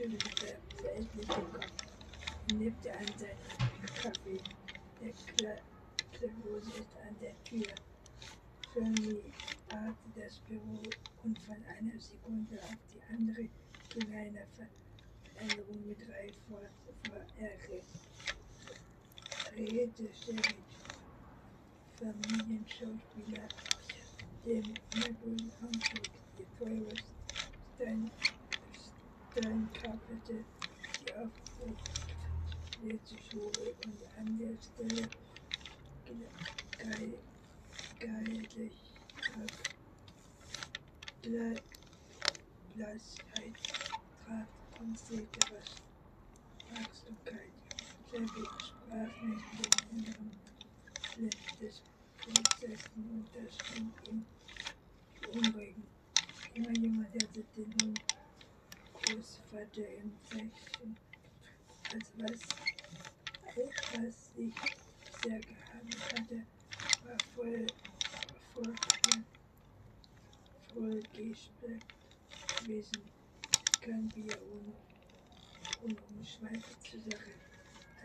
[0.00, 1.68] schüttelte verächtlich den Kopf
[2.48, 4.40] und nippte an seinen Kaffee.
[5.00, 5.12] Der
[6.12, 7.68] Klebose ist an der Tür.
[8.72, 9.20] Firmy
[9.68, 13.48] hatte das Büro und von einer Sekunde auf die andere
[13.92, 14.46] ging eine
[15.34, 16.62] Veränderung mit Ralf vor,
[17.38, 17.84] Ärger.
[19.54, 20.80] Rede Sterich,
[21.98, 23.50] Familienschauspieler,
[24.46, 26.08] dem Möbel Hamburg,
[26.38, 26.96] die teure
[27.76, 28.10] Stein,
[29.30, 30.44] Steinkappete,
[31.00, 31.78] die Aufbruchschule
[33.84, 35.08] und an der Stelle
[36.78, 37.14] geil,
[38.00, 38.76] geilig
[42.74, 43.54] Blassheit
[44.24, 44.48] traf
[44.80, 45.40] und sehte
[46.70, 47.52] Wachsamkeit.
[48.10, 50.32] Selbe sprach mit dem inneren
[51.16, 51.82] Licht des
[52.24, 54.26] Prinzessin und das schien ihm
[55.20, 55.86] beunruhigend.
[56.54, 58.00] Immer jemand hatte den
[59.10, 60.96] nun Großvater im Zeichen,
[61.92, 62.60] als was
[63.56, 64.54] etwas sich
[65.10, 66.42] sehr gehandelt hatte,
[67.04, 67.72] war voll
[68.54, 68.78] voll,
[70.74, 71.82] voll gesprägt
[72.60, 73.00] gewesen.
[73.80, 74.72] Kein Bier ohne,
[75.84, 77.32] ohne Umschweife zur Sache.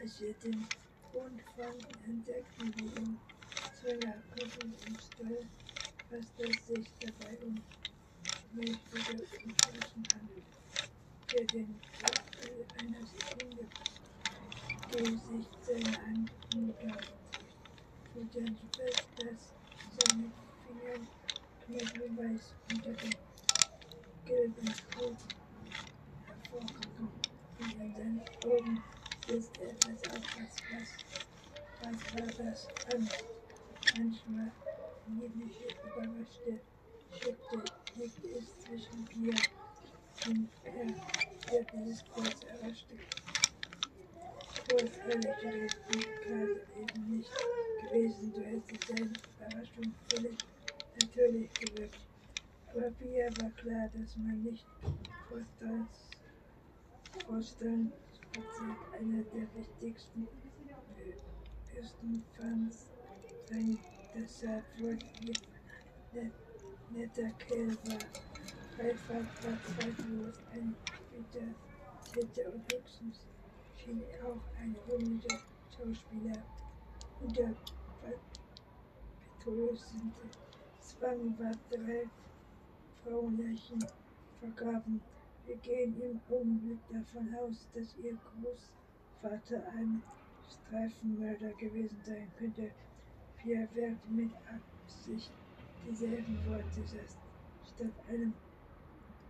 [0.02, 0.68] Als wir den
[1.13, 3.20] Hund fanden, entdeckten wir ihn
[3.74, 5.46] Zwiller, Kuchen und Stall,
[6.10, 7.62] was das sich dabei um
[8.54, 9.13] mächtige
[9.44, 10.64] Umschweifen handelt.
[11.36, 13.67] Für den Vorteil einer Sekunde,
[14.89, 16.98] die sich seine Anmutter
[18.13, 19.52] fühlten fest, dass
[19.91, 20.32] seine
[20.63, 21.06] Finger
[21.65, 23.15] knöchelweiß unter dem
[24.26, 25.17] gelben Hut
[26.26, 27.10] hervorgucken
[27.60, 28.82] und in seinen Augen
[29.28, 30.63] ist etwas aufwärts.
[30.71, 31.02] Was,
[31.82, 32.69] was war das?
[32.88, 33.26] Angst.
[33.93, 34.52] Manchmal
[35.06, 36.62] niedliche, überraschte
[37.12, 39.41] Schritte liegt es zwischen Pia
[40.28, 42.96] er, der dieses kurz erraschte.
[44.68, 47.32] Vorfällige Rechtlichkeit eben nicht
[47.82, 50.38] gewesen, so hätte seine Überraschung völlig
[51.00, 52.00] natürlich gewirkt.
[52.72, 54.66] Aber Pia war klar, dass man nicht
[57.28, 60.28] vorstellen Spaziergang einer der wichtigsten
[61.72, 62.88] Küstenfans
[63.50, 63.78] sein.
[64.16, 64.98] Deshalb ihr
[66.14, 66.32] ein
[66.92, 68.35] netter Kerl war.
[68.78, 70.76] Reinfahrt war zweifellos ein
[71.16, 71.48] guter
[72.12, 73.20] Täter und höchstens
[73.78, 75.40] schien auch ein rühmender
[75.72, 76.44] Schauspieler.
[77.22, 77.54] Unter
[79.40, 80.12] Petrus sind
[80.82, 82.06] Zwang war drei
[83.04, 83.80] Frauenleichen
[84.42, 85.00] vergraben.
[85.46, 90.02] Wir gehen im Augenblick davon aus, dass ihr Großvater ein
[90.50, 92.72] Streifenmörder gewesen sein könnte.
[93.42, 95.32] Pierre wählte mit Absicht
[95.88, 96.84] dieselben Worte,
[97.64, 98.34] statt einem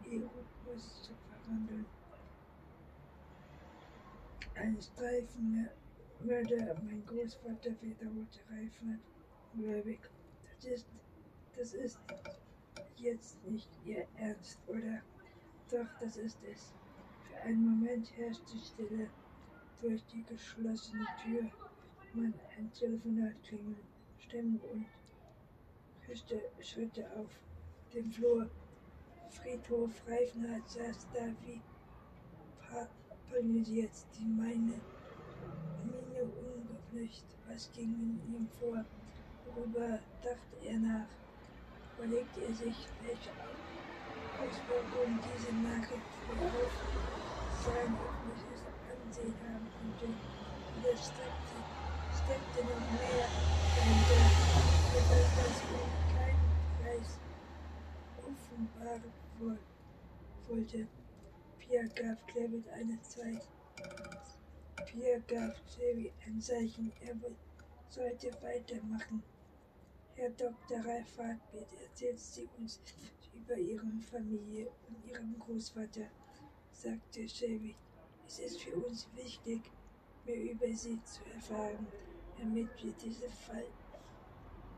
[0.05, 1.85] Zu verwandeln.
[4.53, 8.99] Ein Streifenmörder, mein Großvater wiederholte Reifert
[9.55, 9.99] gläubig.
[10.61, 10.85] Das ist,
[11.57, 11.99] das ist
[12.97, 15.01] jetzt nicht Ihr Ernst, oder?
[15.71, 16.73] Doch, das ist es.
[17.27, 19.09] Für einen Moment herrschte Stille.
[19.81, 21.49] Durch die geschlossene Tür
[22.13, 23.83] man ein Telefonat klingeln,
[24.19, 24.85] Stimmen und
[26.07, 27.29] höchste Schritte auf
[27.93, 28.49] dem Flur.
[29.29, 31.61] Friedhof Reifenhardt saß da wie
[33.29, 34.79] paralysiert, die meine
[35.83, 37.25] Miene ungeflecht.
[37.47, 38.83] Was ging in ihm vor?
[39.45, 41.07] Worüber dachte er nach?
[41.97, 43.31] Überlegte er sich, welche
[44.41, 46.73] Auswirkungen diese Nachricht auf
[47.63, 48.61] sein öffentliches
[48.91, 50.13] Ansehen haben könnte.
[50.75, 51.57] Und er steckte,
[52.13, 54.35] steckte noch mehr ihm keinen
[55.35, 56.04] Preis
[58.65, 59.13] offenbaren
[60.47, 60.87] wollte.
[61.59, 63.47] Pierre gab Clement eine Zeit.
[64.85, 67.15] Pierre gab Chevy ein Zeichen, er
[67.89, 69.23] sollte weitermachen.
[70.15, 70.79] Herr Dr.
[70.85, 72.79] Reifert, bitte erzählt Sie uns
[73.33, 76.07] über Ihre Familie und Ihren Großvater,
[76.71, 77.75] sagte Shelby.
[78.25, 79.61] Es ist für uns wichtig,
[80.25, 81.87] mehr über Sie zu erfahren,
[82.37, 83.65] damit wir diesen Fall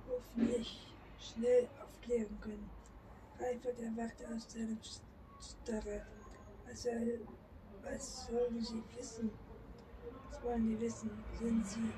[0.10, 0.88] hoffentlich
[1.20, 2.77] schnell aufklären können.
[3.40, 4.80] Reifert erwachte aus seinem
[5.40, 6.06] Starre.
[6.66, 6.88] Was,
[7.84, 9.32] was sollen Sie wissen?
[10.30, 11.12] Was wollen Sie wissen?
[11.40, 11.94] Sind Sie,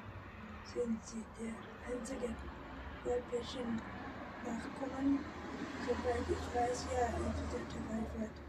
[0.63, 2.35] sind Sie der Einzige?
[3.03, 3.81] weiblichen
[4.45, 5.19] Nachkommen.
[5.79, 8.41] Soweit ich weiß, ja, erwiderte Reifert.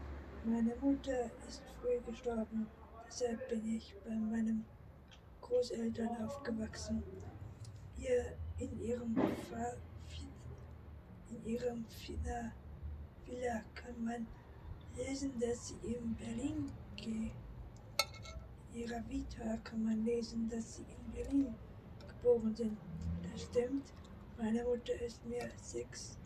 [0.43, 2.67] Meine Mutter ist früh gestorben,
[3.07, 4.65] deshalb bin ich bei meinen
[5.41, 7.03] Großeltern aufgewachsen.
[7.95, 9.73] Hier in ihrem Fa
[11.29, 12.51] in ihrem Villa,
[13.31, 14.27] Villa kann man
[14.95, 16.69] lesen, dass sie in Berlin.
[16.97, 17.31] In
[18.73, 21.55] ihrer Vita kann man lesen, dass sie in Berlin
[22.07, 22.77] geboren sind.
[23.31, 23.93] Das stimmt.
[24.37, 26.17] Meine Mutter ist mir sechs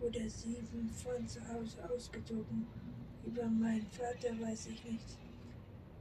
[0.00, 2.66] oder sieben von zu Hause ausgezogen.
[3.24, 5.18] Über meinen Vater weiß ich nichts.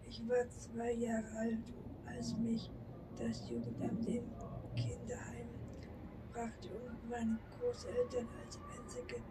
[0.09, 1.73] Ich war zwei Jahre alt,
[2.05, 2.71] als mich
[3.17, 4.23] das Jugendamt im
[4.75, 5.49] Kinderheim
[6.31, 9.21] brachte und meine Großeltern als einzige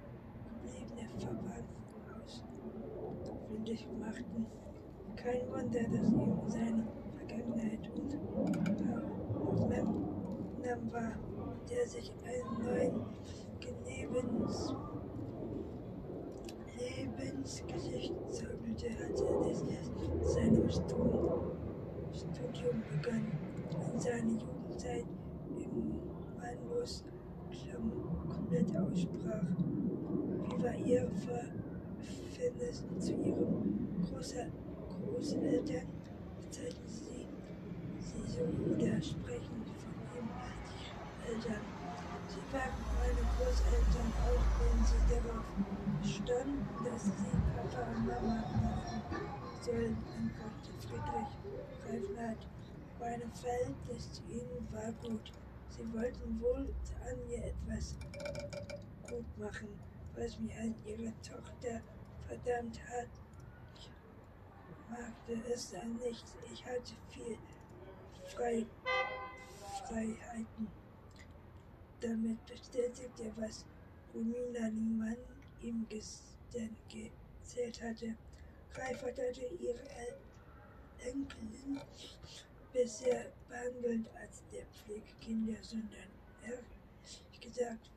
[1.18, 4.46] Verwandten ausfindig machten.
[5.16, 6.86] Kein Wunder, dass ihm seine
[7.16, 8.16] Vergangenheit und
[9.34, 11.12] Aufnahmen war
[11.70, 13.06] der sich einen neuen
[13.86, 14.74] Lebens
[16.78, 19.62] Lebensgesicht zaubelte, als er das
[20.34, 21.56] seinem Studium
[22.90, 23.26] begann.
[23.92, 25.06] In seiner Jugendzeit
[25.56, 26.00] im
[26.36, 27.04] Manus
[28.28, 29.46] komplett aussprach.
[30.46, 31.10] War Ihr
[32.34, 34.50] Verhältnissen zu ihren Große
[34.88, 35.86] Großeltern
[36.40, 37.26] bezeichnen sie
[37.98, 39.64] sie so oder sprechen
[40.12, 41.64] von als Eltern.
[42.28, 45.44] Sie waren meine Großeltern auch, wenn sie darauf
[46.02, 51.32] bestanden, dass sie Papa und Mama nennen sollen, antwortete Friedrich
[51.88, 52.46] Reifenhardt.
[53.00, 55.32] Meine Verhältnis zu ihnen war gut.
[55.70, 56.68] Sie wollten wohl
[57.08, 57.96] an mir etwas
[59.08, 59.68] gut machen,
[60.16, 61.80] was mich an ihre Tochter
[62.26, 63.08] verdammt hat.
[63.76, 63.90] Ich
[64.88, 66.24] machte es dann nicht.
[66.52, 67.38] Ich hatte viel
[68.34, 68.66] Frei
[69.86, 70.68] Freiheiten.
[72.00, 73.64] Damit bestätigt er, was
[74.14, 75.16] Romina Niemann
[75.60, 76.76] ihm gestern
[77.42, 78.14] erzählt hatte.
[78.74, 79.80] Reifert hatte ihre
[80.98, 81.80] Enkelin
[82.72, 86.10] bisher behandelt als der Pflegekinder, sondern
[86.42, 87.90] ehrlich gesagt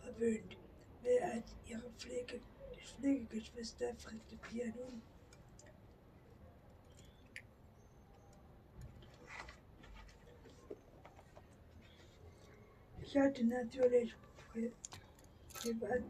[0.00, 0.63] verwöhnt.
[1.04, 2.40] Wer als ihre Pflege,
[2.78, 5.02] Pflegegeschwister fragte Pia nun.
[13.02, 14.14] Ich hatte natürlich
[15.52, 16.02] Privat,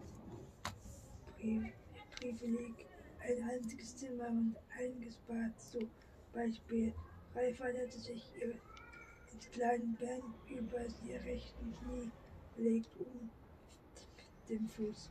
[2.20, 2.86] Privileg,
[3.18, 5.90] ein einziges Zimmer und einiges Bad, zum
[6.32, 6.94] Beispiel
[7.34, 8.54] Ralf hatte sich ihr
[9.32, 12.12] ins kleine Bein über ihr rechten Knie
[12.56, 13.28] gelegt, um
[14.48, 15.10] den Fuß.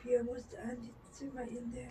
[0.00, 1.90] Pia musste an die Zimmer in der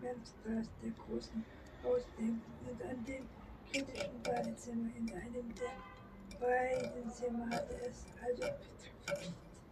[0.00, 1.44] Memstraße der großen
[1.84, 3.28] Haus denken und an dem
[3.70, 8.44] kritischen Badezimmer in einem der beiden Zimmer hatte es also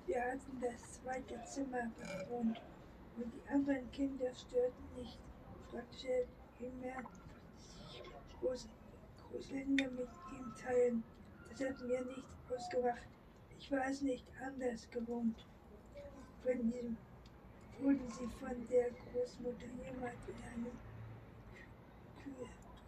[0.07, 2.61] wir hatten das zweite Zimmer bewohnt
[3.17, 5.19] und die anderen Kinder störten nicht,
[5.71, 6.27] fragte
[6.61, 7.03] immer
[8.41, 8.69] groß
[9.31, 11.03] Großeltern mit ihm teilen.
[11.51, 13.09] Das hat mir nicht ausgemacht.
[13.59, 15.45] Ich war es nicht anders gewohnt.
[16.47, 16.97] Von ihm
[17.81, 20.71] wurden sie von der Großmutter jemand in eine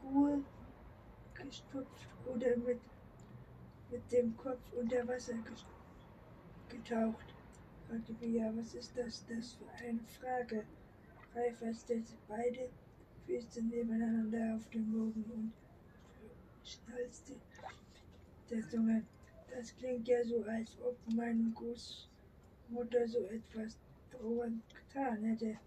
[0.01, 0.45] Truhe
[1.35, 2.79] gestopft oder mit,
[3.91, 5.35] mit dem Kopf unter Wasser
[6.69, 7.35] getaucht.
[7.89, 10.65] fragte Bia, was ist das, das für eine Frage?
[11.35, 12.71] Reifer stellte beide
[13.27, 15.53] Füße nebeneinander auf den Bogen und
[16.63, 17.35] schnalzte
[18.51, 19.03] der Zunge.
[19.51, 21.51] Das klingt ja so, als ob meine
[22.69, 23.79] Großmutter so etwas
[24.11, 25.59] drohend getan hätte.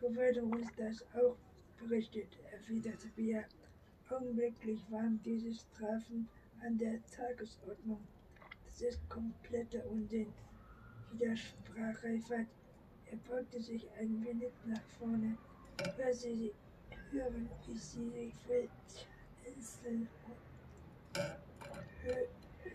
[0.00, 1.36] Du würde uns das auch
[1.78, 3.44] berichtet, erwiderte Bia.
[4.08, 6.28] Augenblicklich waren diese Strafen
[6.62, 8.00] an der Tagesordnung.
[8.64, 10.32] Das ist kompletter Unsinn,
[11.12, 12.46] widersprach Reifert.
[13.10, 15.36] Er beugte sich ein wenig nach vorne.
[15.96, 16.52] Hör sie
[17.10, 18.32] hören, wie sie.
[19.44, 20.06] Insel.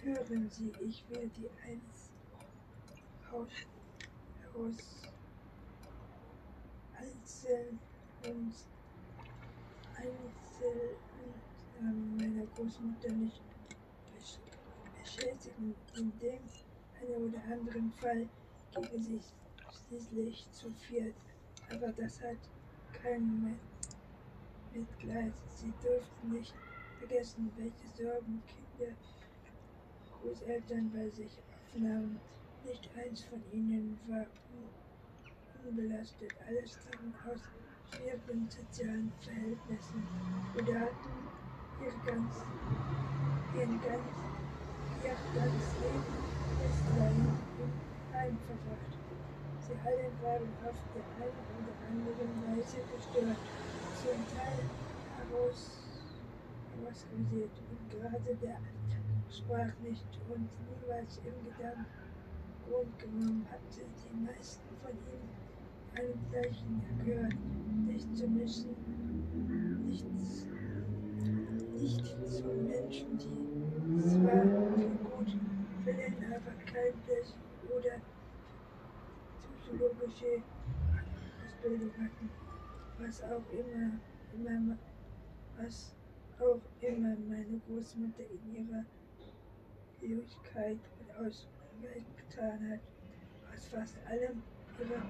[0.04, 2.07] Hören Sie, ich will die eins
[3.32, 3.50] aus,
[4.56, 4.78] aus
[6.98, 7.80] einzeln
[8.26, 8.54] und
[9.96, 10.96] einzeln
[11.80, 13.42] äh, meiner Großmutter nicht
[15.02, 15.76] beschädigen.
[15.96, 16.40] In dem
[17.02, 18.28] einen oder anderen Fall
[18.74, 19.24] gegen sich
[19.88, 21.16] schließlich zu viert.
[21.72, 22.38] Aber das hat
[23.02, 23.60] keinen
[24.74, 25.34] Mitleid.
[25.50, 26.54] Sie dürften nicht
[27.00, 28.94] vergessen, welche Sorgen Kinder
[30.22, 32.20] Großeltern bei sich aufnahmen.
[32.68, 34.26] Nicht eins von ihnen war
[35.66, 36.34] unbelastet.
[36.46, 37.40] Alles stammen aus
[37.90, 40.04] schwierigen sozialen Verhältnissen
[40.54, 41.16] oder hatten
[41.80, 42.44] ihr ganz,
[43.56, 44.04] ihren ganz,
[45.02, 46.18] ihr ganzes Leben
[46.60, 47.72] bislang im
[48.14, 48.98] Heim verbracht.
[49.66, 53.40] Sie alle waren auf der einen oder anderen Weise gestört,
[53.96, 54.68] zum Teil
[55.16, 55.88] heraus
[56.76, 58.60] herausrisiert und gerade der
[59.32, 62.07] sprach nicht und niemals im Gedanken
[62.70, 65.28] Grund genommen hatte, die meisten von ihm
[65.96, 67.34] einem Zeichen gehört,
[67.86, 68.76] nicht zu müssen,
[69.86, 70.48] nichts,
[71.80, 74.44] nicht zu Menschen, die zwar
[74.76, 75.36] viel gut
[75.86, 77.34] finden, aber kein Blech
[77.70, 78.02] oder
[79.40, 80.44] psychologische
[81.46, 82.30] Ausbildung hatten,
[83.00, 84.00] was auch immer,
[84.34, 84.78] immer
[85.58, 85.94] was
[86.40, 88.86] auch immer meine Großmutter in ihrer
[90.00, 90.78] Fähigkeit
[91.20, 91.48] und
[91.82, 92.80] getan hat.
[93.54, 94.42] Aus fast allem
[94.80, 95.02] ihrer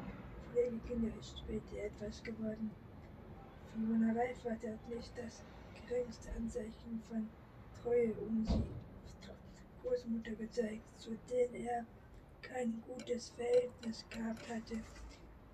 [0.51, 2.71] Pflegekinder ist später etwas geworden.
[3.73, 5.43] Fiona Reifert hat nicht das
[5.87, 7.29] geringste Anzeichen von
[7.81, 8.63] Treue um sie
[9.83, 11.85] Großmutter gezeigt, zu denen er
[12.41, 14.81] kein gutes Verhältnis gehabt hatte,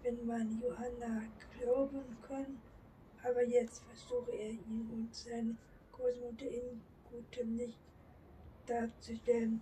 [0.01, 1.23] wenn man Johanna
[1.59, 2.57] glauben kann
[3.23, 5.55] aber jetzt versuche er ihn und seine
[5.93, 7.79] Großmutter in gutem Licht
[8.65, 9.61] darzustellen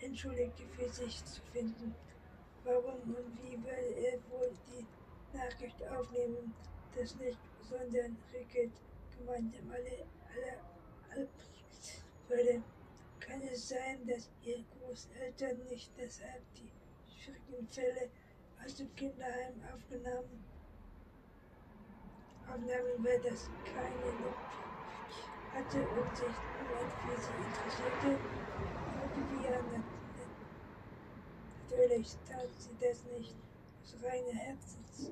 [0.00, 1.94] Entschuldigte für sich zu finden.
[2.64, 4.86] Warum und wie will er wohl die
[5.36, 6.54] Nachricht aufnehmen,
[6.96, 8.72] das nicht, sondern Ricket
[9.16, 10.58] gemeinsam alle, alle,
[11.10, 11.28] alle
[12.28, 12.62] würde.
[13.20, 16.70] Kann es sein, dass Ihre Großeltern nicht deshalb die
[17.18, 18.10] schwierigen Fälle
[18.64, 20.44] aus dem Kinderheim aufgenommen
[22.46, 24.36] aufnahmen, weil das keine Not
[25.52, 28.18] hatte und sich niemand für sie interessierte?
[29.14, 29.48] Irgendwie
[31.76, 33.34] Natürlich tat sie das nicht
[33.82, 35.10] aus reiner Herzens,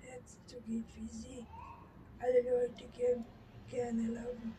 [0.00, 1.44] Herzenszugehen wie sie.
[2.20, 3.24] Alle Leute gern,
[3.68, 4.54] gerne laufen.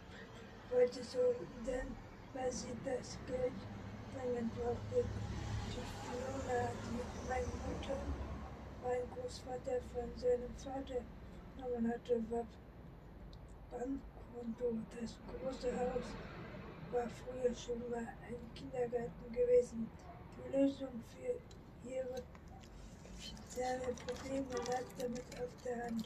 [0.70, 1.34] Wollte so,
[1.66, 1.96] denn
[2.34, 3.54] weil sie das Geld
[4.14, 5.06] dringend brauchte.
[5.72, 5.80] Die
[6.12, 7.96] Fiona hat mit meiner Mutter,
[8.84, 11.02] mein Großvater von seinem Vater,
[11.56, 12.46] genommen hatte, war
[13.72, 14.76] Bankkonto.
[15.00, 16.04] Das große Haus
[16.92, 19.90] war früher schon mal ein Kindergarten gewesen.
[20.52, 22.24] Lösung für ihre
[23.16, 26.06] finanziellen Probleme lag damit auf der Hand.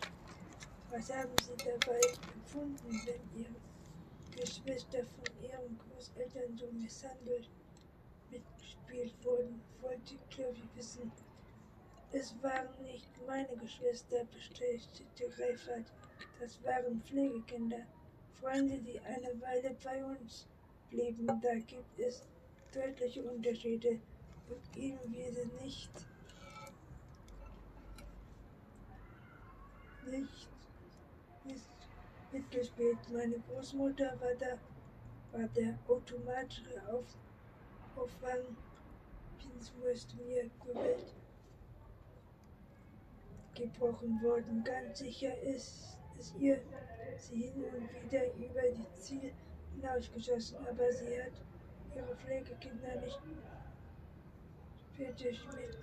[0.89, 1.99] Was haben Sie dabei
[2.35, 3.55] empfunden, wenn Ihre
[4.35, 7.49] Geschwister von Ihren Großeltern so misshandelt
[8.29, 9.61] mitgespielt wurden?
[9.81, 11.11] wollte Chloe wissen.
[12.11, 15.85] Es waren nicht meine Geschwister, bestätigte Reifert.
[16.39, 17.85] Das waren Pflegekinder,
[18.39, 20.47] Freunde, die eine Weile bei uns
[20.89, 21.27] blieben.
[21.27, 22.23] Da gibt es
[22.73, 23.99] deutliche Unterschiede
[24.47, 26.07] wurde nicht,
[30.05, 30.49] nicht,
[31.45, 31.65] nicht
[32.31, 32.97] mitgespielt.
[33.11, 34.57] Meine Großmutter war da,
[35.31, 37.05] war der automatische Auf,
[37.95, 38.55] Auffang,
[39.83, 41.13] musste mir gewählt
[43.55, 44.63] gebrochen worden.
[44.63, 46.59] Ganz sicher ist es ihr
[47.17, 49.33] sie hin und wieder über die Ziel
[49.75, 51.33] hinausgeschossen, aber sie hat
[51.95, 53.19] ihre Pflegekinder nicht
[54.93, 55.77] später mit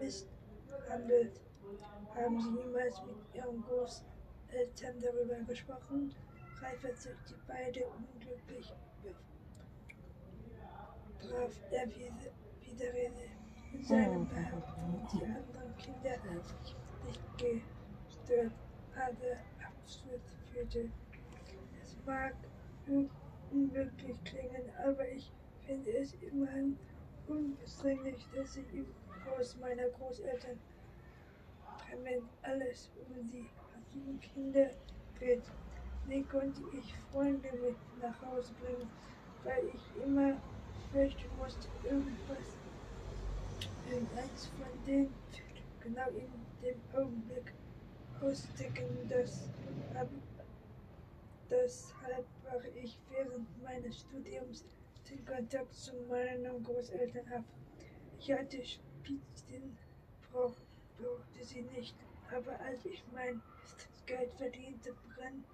[0.00, 1.40] misshandelt.
[2.14, 6.14] Haben Sie niemals mit Ihren Großeltern darüber gesprochen?
[6.60, 8.72] Reifer zückte beide unglücklich
[11.20, 13.28] brav er Widerrede
[13.72, 16.16] in seinem Behauptung, die anderen Kinder
[17.06, 18.52] nicht gestört
[18.94, 20.90] hatte, absurd führte.
[21.82, 22.34] Es mag
[23.52, 25.30] unwirklich klingen, aber ich
[25.66, 26.78] finde es immerhin
[27.28, 28.86] unbestrittenlich, dass ich im
[29.26, 30.58] Haus meiner Großeltern.
[31.88, 33.48] Permanent alles um die
[34.20, 34.70] Kinder
[35.18, 35.42] dreht.
[36.06, 38.88] Nie konnte ich Freunde mit nach Hause bringen,
[39.44, 40.36] weil ich immer
[40.92, 42.56] fürchten musste, irgendwas
[43.90, 45.14] irgendeins von denen
[45.80, 46.28] genau in
[46.62, 47.52] dem Augenblick
[48.20, 48.86] ausdecken,
[51.50, 54.64] deshalb war ich während meines Studiums
[55.10, 57.44] den Kontakt zu meinen Großeltern ab.
[58.18, 59.76] Ich hatte Spitzen,
[60.30, 61.96] brauchte sie nicht,
[62.34, 63.40] aber als ich mein
[64.06, 65.44] Geld verdiente, begann,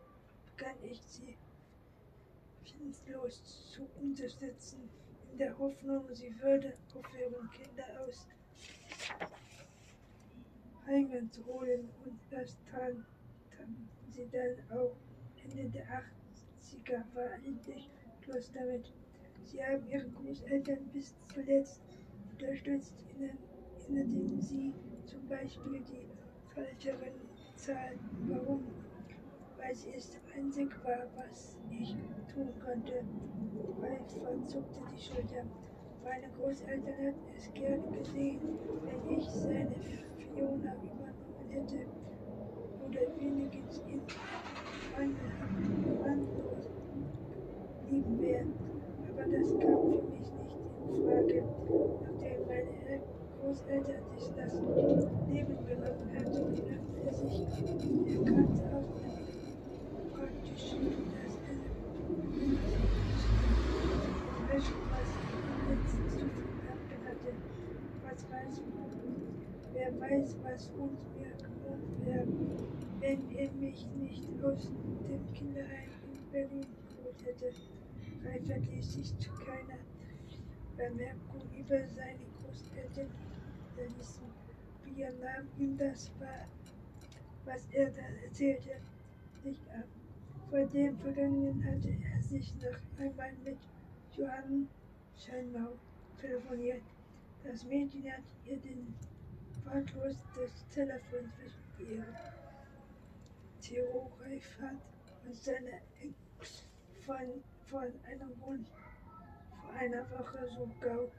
[0.83, 1.37] ich sie
[2.65, 4.89] zinslos zu unterstützen
[5.33, 8.27] in der Hoffnung, sie würde aufhören, Kinder aus
[10.87, 13.05] Heimen zu holen und das taten
[14.11, 14.97] sie dann auch.
[15.45, 15.85] Ende der
[16.59, 17.91] 80er war endlich
[18.23, 18.93] Schluss damit.
[19.45, 21.81] Sie haben ihre Großeltern bis zuletzt
[22.33, 22.95] unterstützt,
[23.89, 24.73] indem sie
[25.05, 26.09] zum Beispiel die
[26.55, 27.15] falscheren
[27.55, 27.99] Zahlen.
[28.29, 28.65] Warum?
[29.59, 31.95] Weil sie es einzig war, was ich
[32.33, 33.05] tun konnte.
[33.81, 35.45] Ralf zuckte die Schulter.
[36.03, 38.41] Meine Großeltern hätten es gerne gesehen,
[38.83, 39.75] wenn ich seine
[40.19, 41.87] Fiona übernommen hätte
[42.87, 44.03] oder wenigstens in
[44.97, 45.55] mangelhaft
[47.91, 48.74] lieben wäre.
[49.25, 51.45] Aber das kam für mich nicht in Frage,
[52.03, 53.01] nachdem meine
[53.41, 54.53] Großeltern sich das
[55.33, 59.01] Leben genommen hatten, dachte er sich, er kannte aus
[60.13, 60.77] praktisch
[61.11, 61.33] das
[64.47, 65.09] Wäsche, was
[65.71, 67.33] letztens zu tun hatte.
[68.05, 68.61] Was weiß,
[69.73, 72.27] wer weiß, was uns mir gemacht wäre,
[73.01, 74.71] wenn er mich nicht aus
[75.09, 77.55] dem Kinderheim in Berlin geholt hätte.
[78.25, 79.79] Reifer ließ sich zu keiner
[80.77, 83.11] Bemerkung über seine Großeltern
[83.75, 84.33] verlassen.
[84.95, 86.11] Wir nahm ihm das
[87.45, 88.77] was er da erzählte,
[89.43, 89.85] nicht ab.
[90.51, 93.59] Vor dem Vergangenen hatte er sich noch einmal mit
[94.17, 94.69] Johann
[95.17, 95.73] Scheinbau
[96.21, 96.83] telefoniert.
[97.43, 98.95] Das Mädchen hat ihr den
[99.65, 102.05] Wortlos des Telefons zwischen ihr
[103.61, 104.77] Theoreif hat
[105.27, 105.81] und seine
[107.05, 108.69] von, von einem Wunsch
[109.61, 111.11] vor einer Woche so, gau,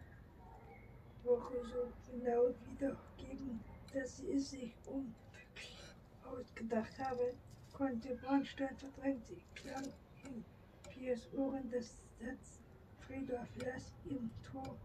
[1.23, 3.59] Woche so genau wiedergeben.
[3.95, 7.33] dass sie es sich unwirklich ausgedacht habe,
[7.71, 9.85] konnte Bornstein verdrängt sie klang
[10.25, 10.43] in
[10.89, 12.59] Piers Ohren des Satz
[12.99, 14.75] Friedhof las im Tor,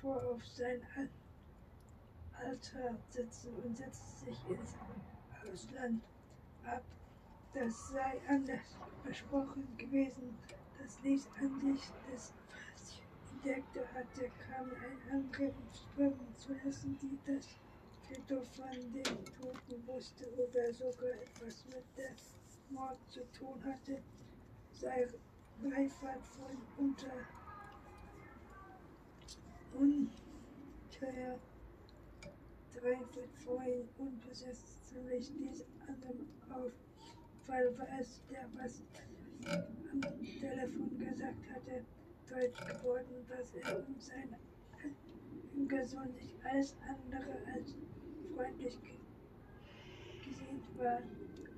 [0.00, 0.80] Tor auf sein
[2.32, 4.74] Altar sitzen und setzte sich ins
[5.44, 6.02] Ausland
[6.64, 6.82] ab.
[7.54, 10.36] Das sei anders versprochen gewesen.
[10.88, 12.32] Das ließ an sich des
[13.30, 17.46] entdeckte hatte, kam ein Angriff strömen zu lassen, die das
[18.06, 22.14] Friedhof von den Toten wusste oder sogar etwas mit der
[22.70, 24.02] Mord zu tun hatte,
[24.72, 25.06] sei
[25.62, 27.12] Reifert von unter
[29.74, 31.38] Unteuer
[32.72, 36.72] dreifach vorhin unbesetzt ziemlich dies anderem auf
[37.46, 38.82] Fall war es der, was
[39.50, 40.00] am
[40.40, 41.84] Telefon gesagt hatte,
[42.28, 44.36] deutsch geworden, dass er und sein
[45.54, 47.74] Jüngersohn sich alles andere als
[48.34, 48.78] freundlich
[50.24, 51.00] gesehen war.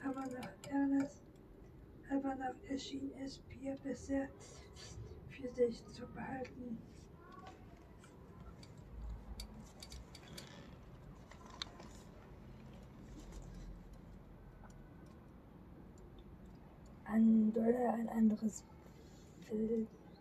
[0.02, 1.22] Aber nach Ernest,
[2.10, 4.28] aber nach erschien es Pierre besser
[5.28, 6.78] für sich zu behalten.
[17.12, 18.62] An Dollar ein anderes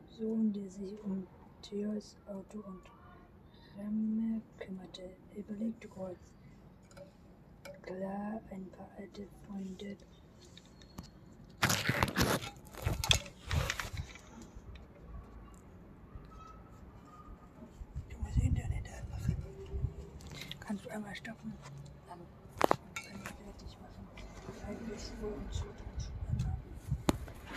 [0.09, 1.27] Sohn, der sich um
[1.61, 2.81] Theos Auto und
[3.77, 5.03] Remme kümmerte.
[5.35, 6.17] Er überlegte kurz.
[7.83, 9.97] Klar, ein paar alte Freunde.
[18.09, 19.35] Du musst Internet anmachen.
[20.59, 21.53] Kannst du einmal stoppen?
[22.07, 22.19] Dann
[22.95, 24.07] kann ich fertig machen.
[24.67, 25.88] Eigentlich so und so.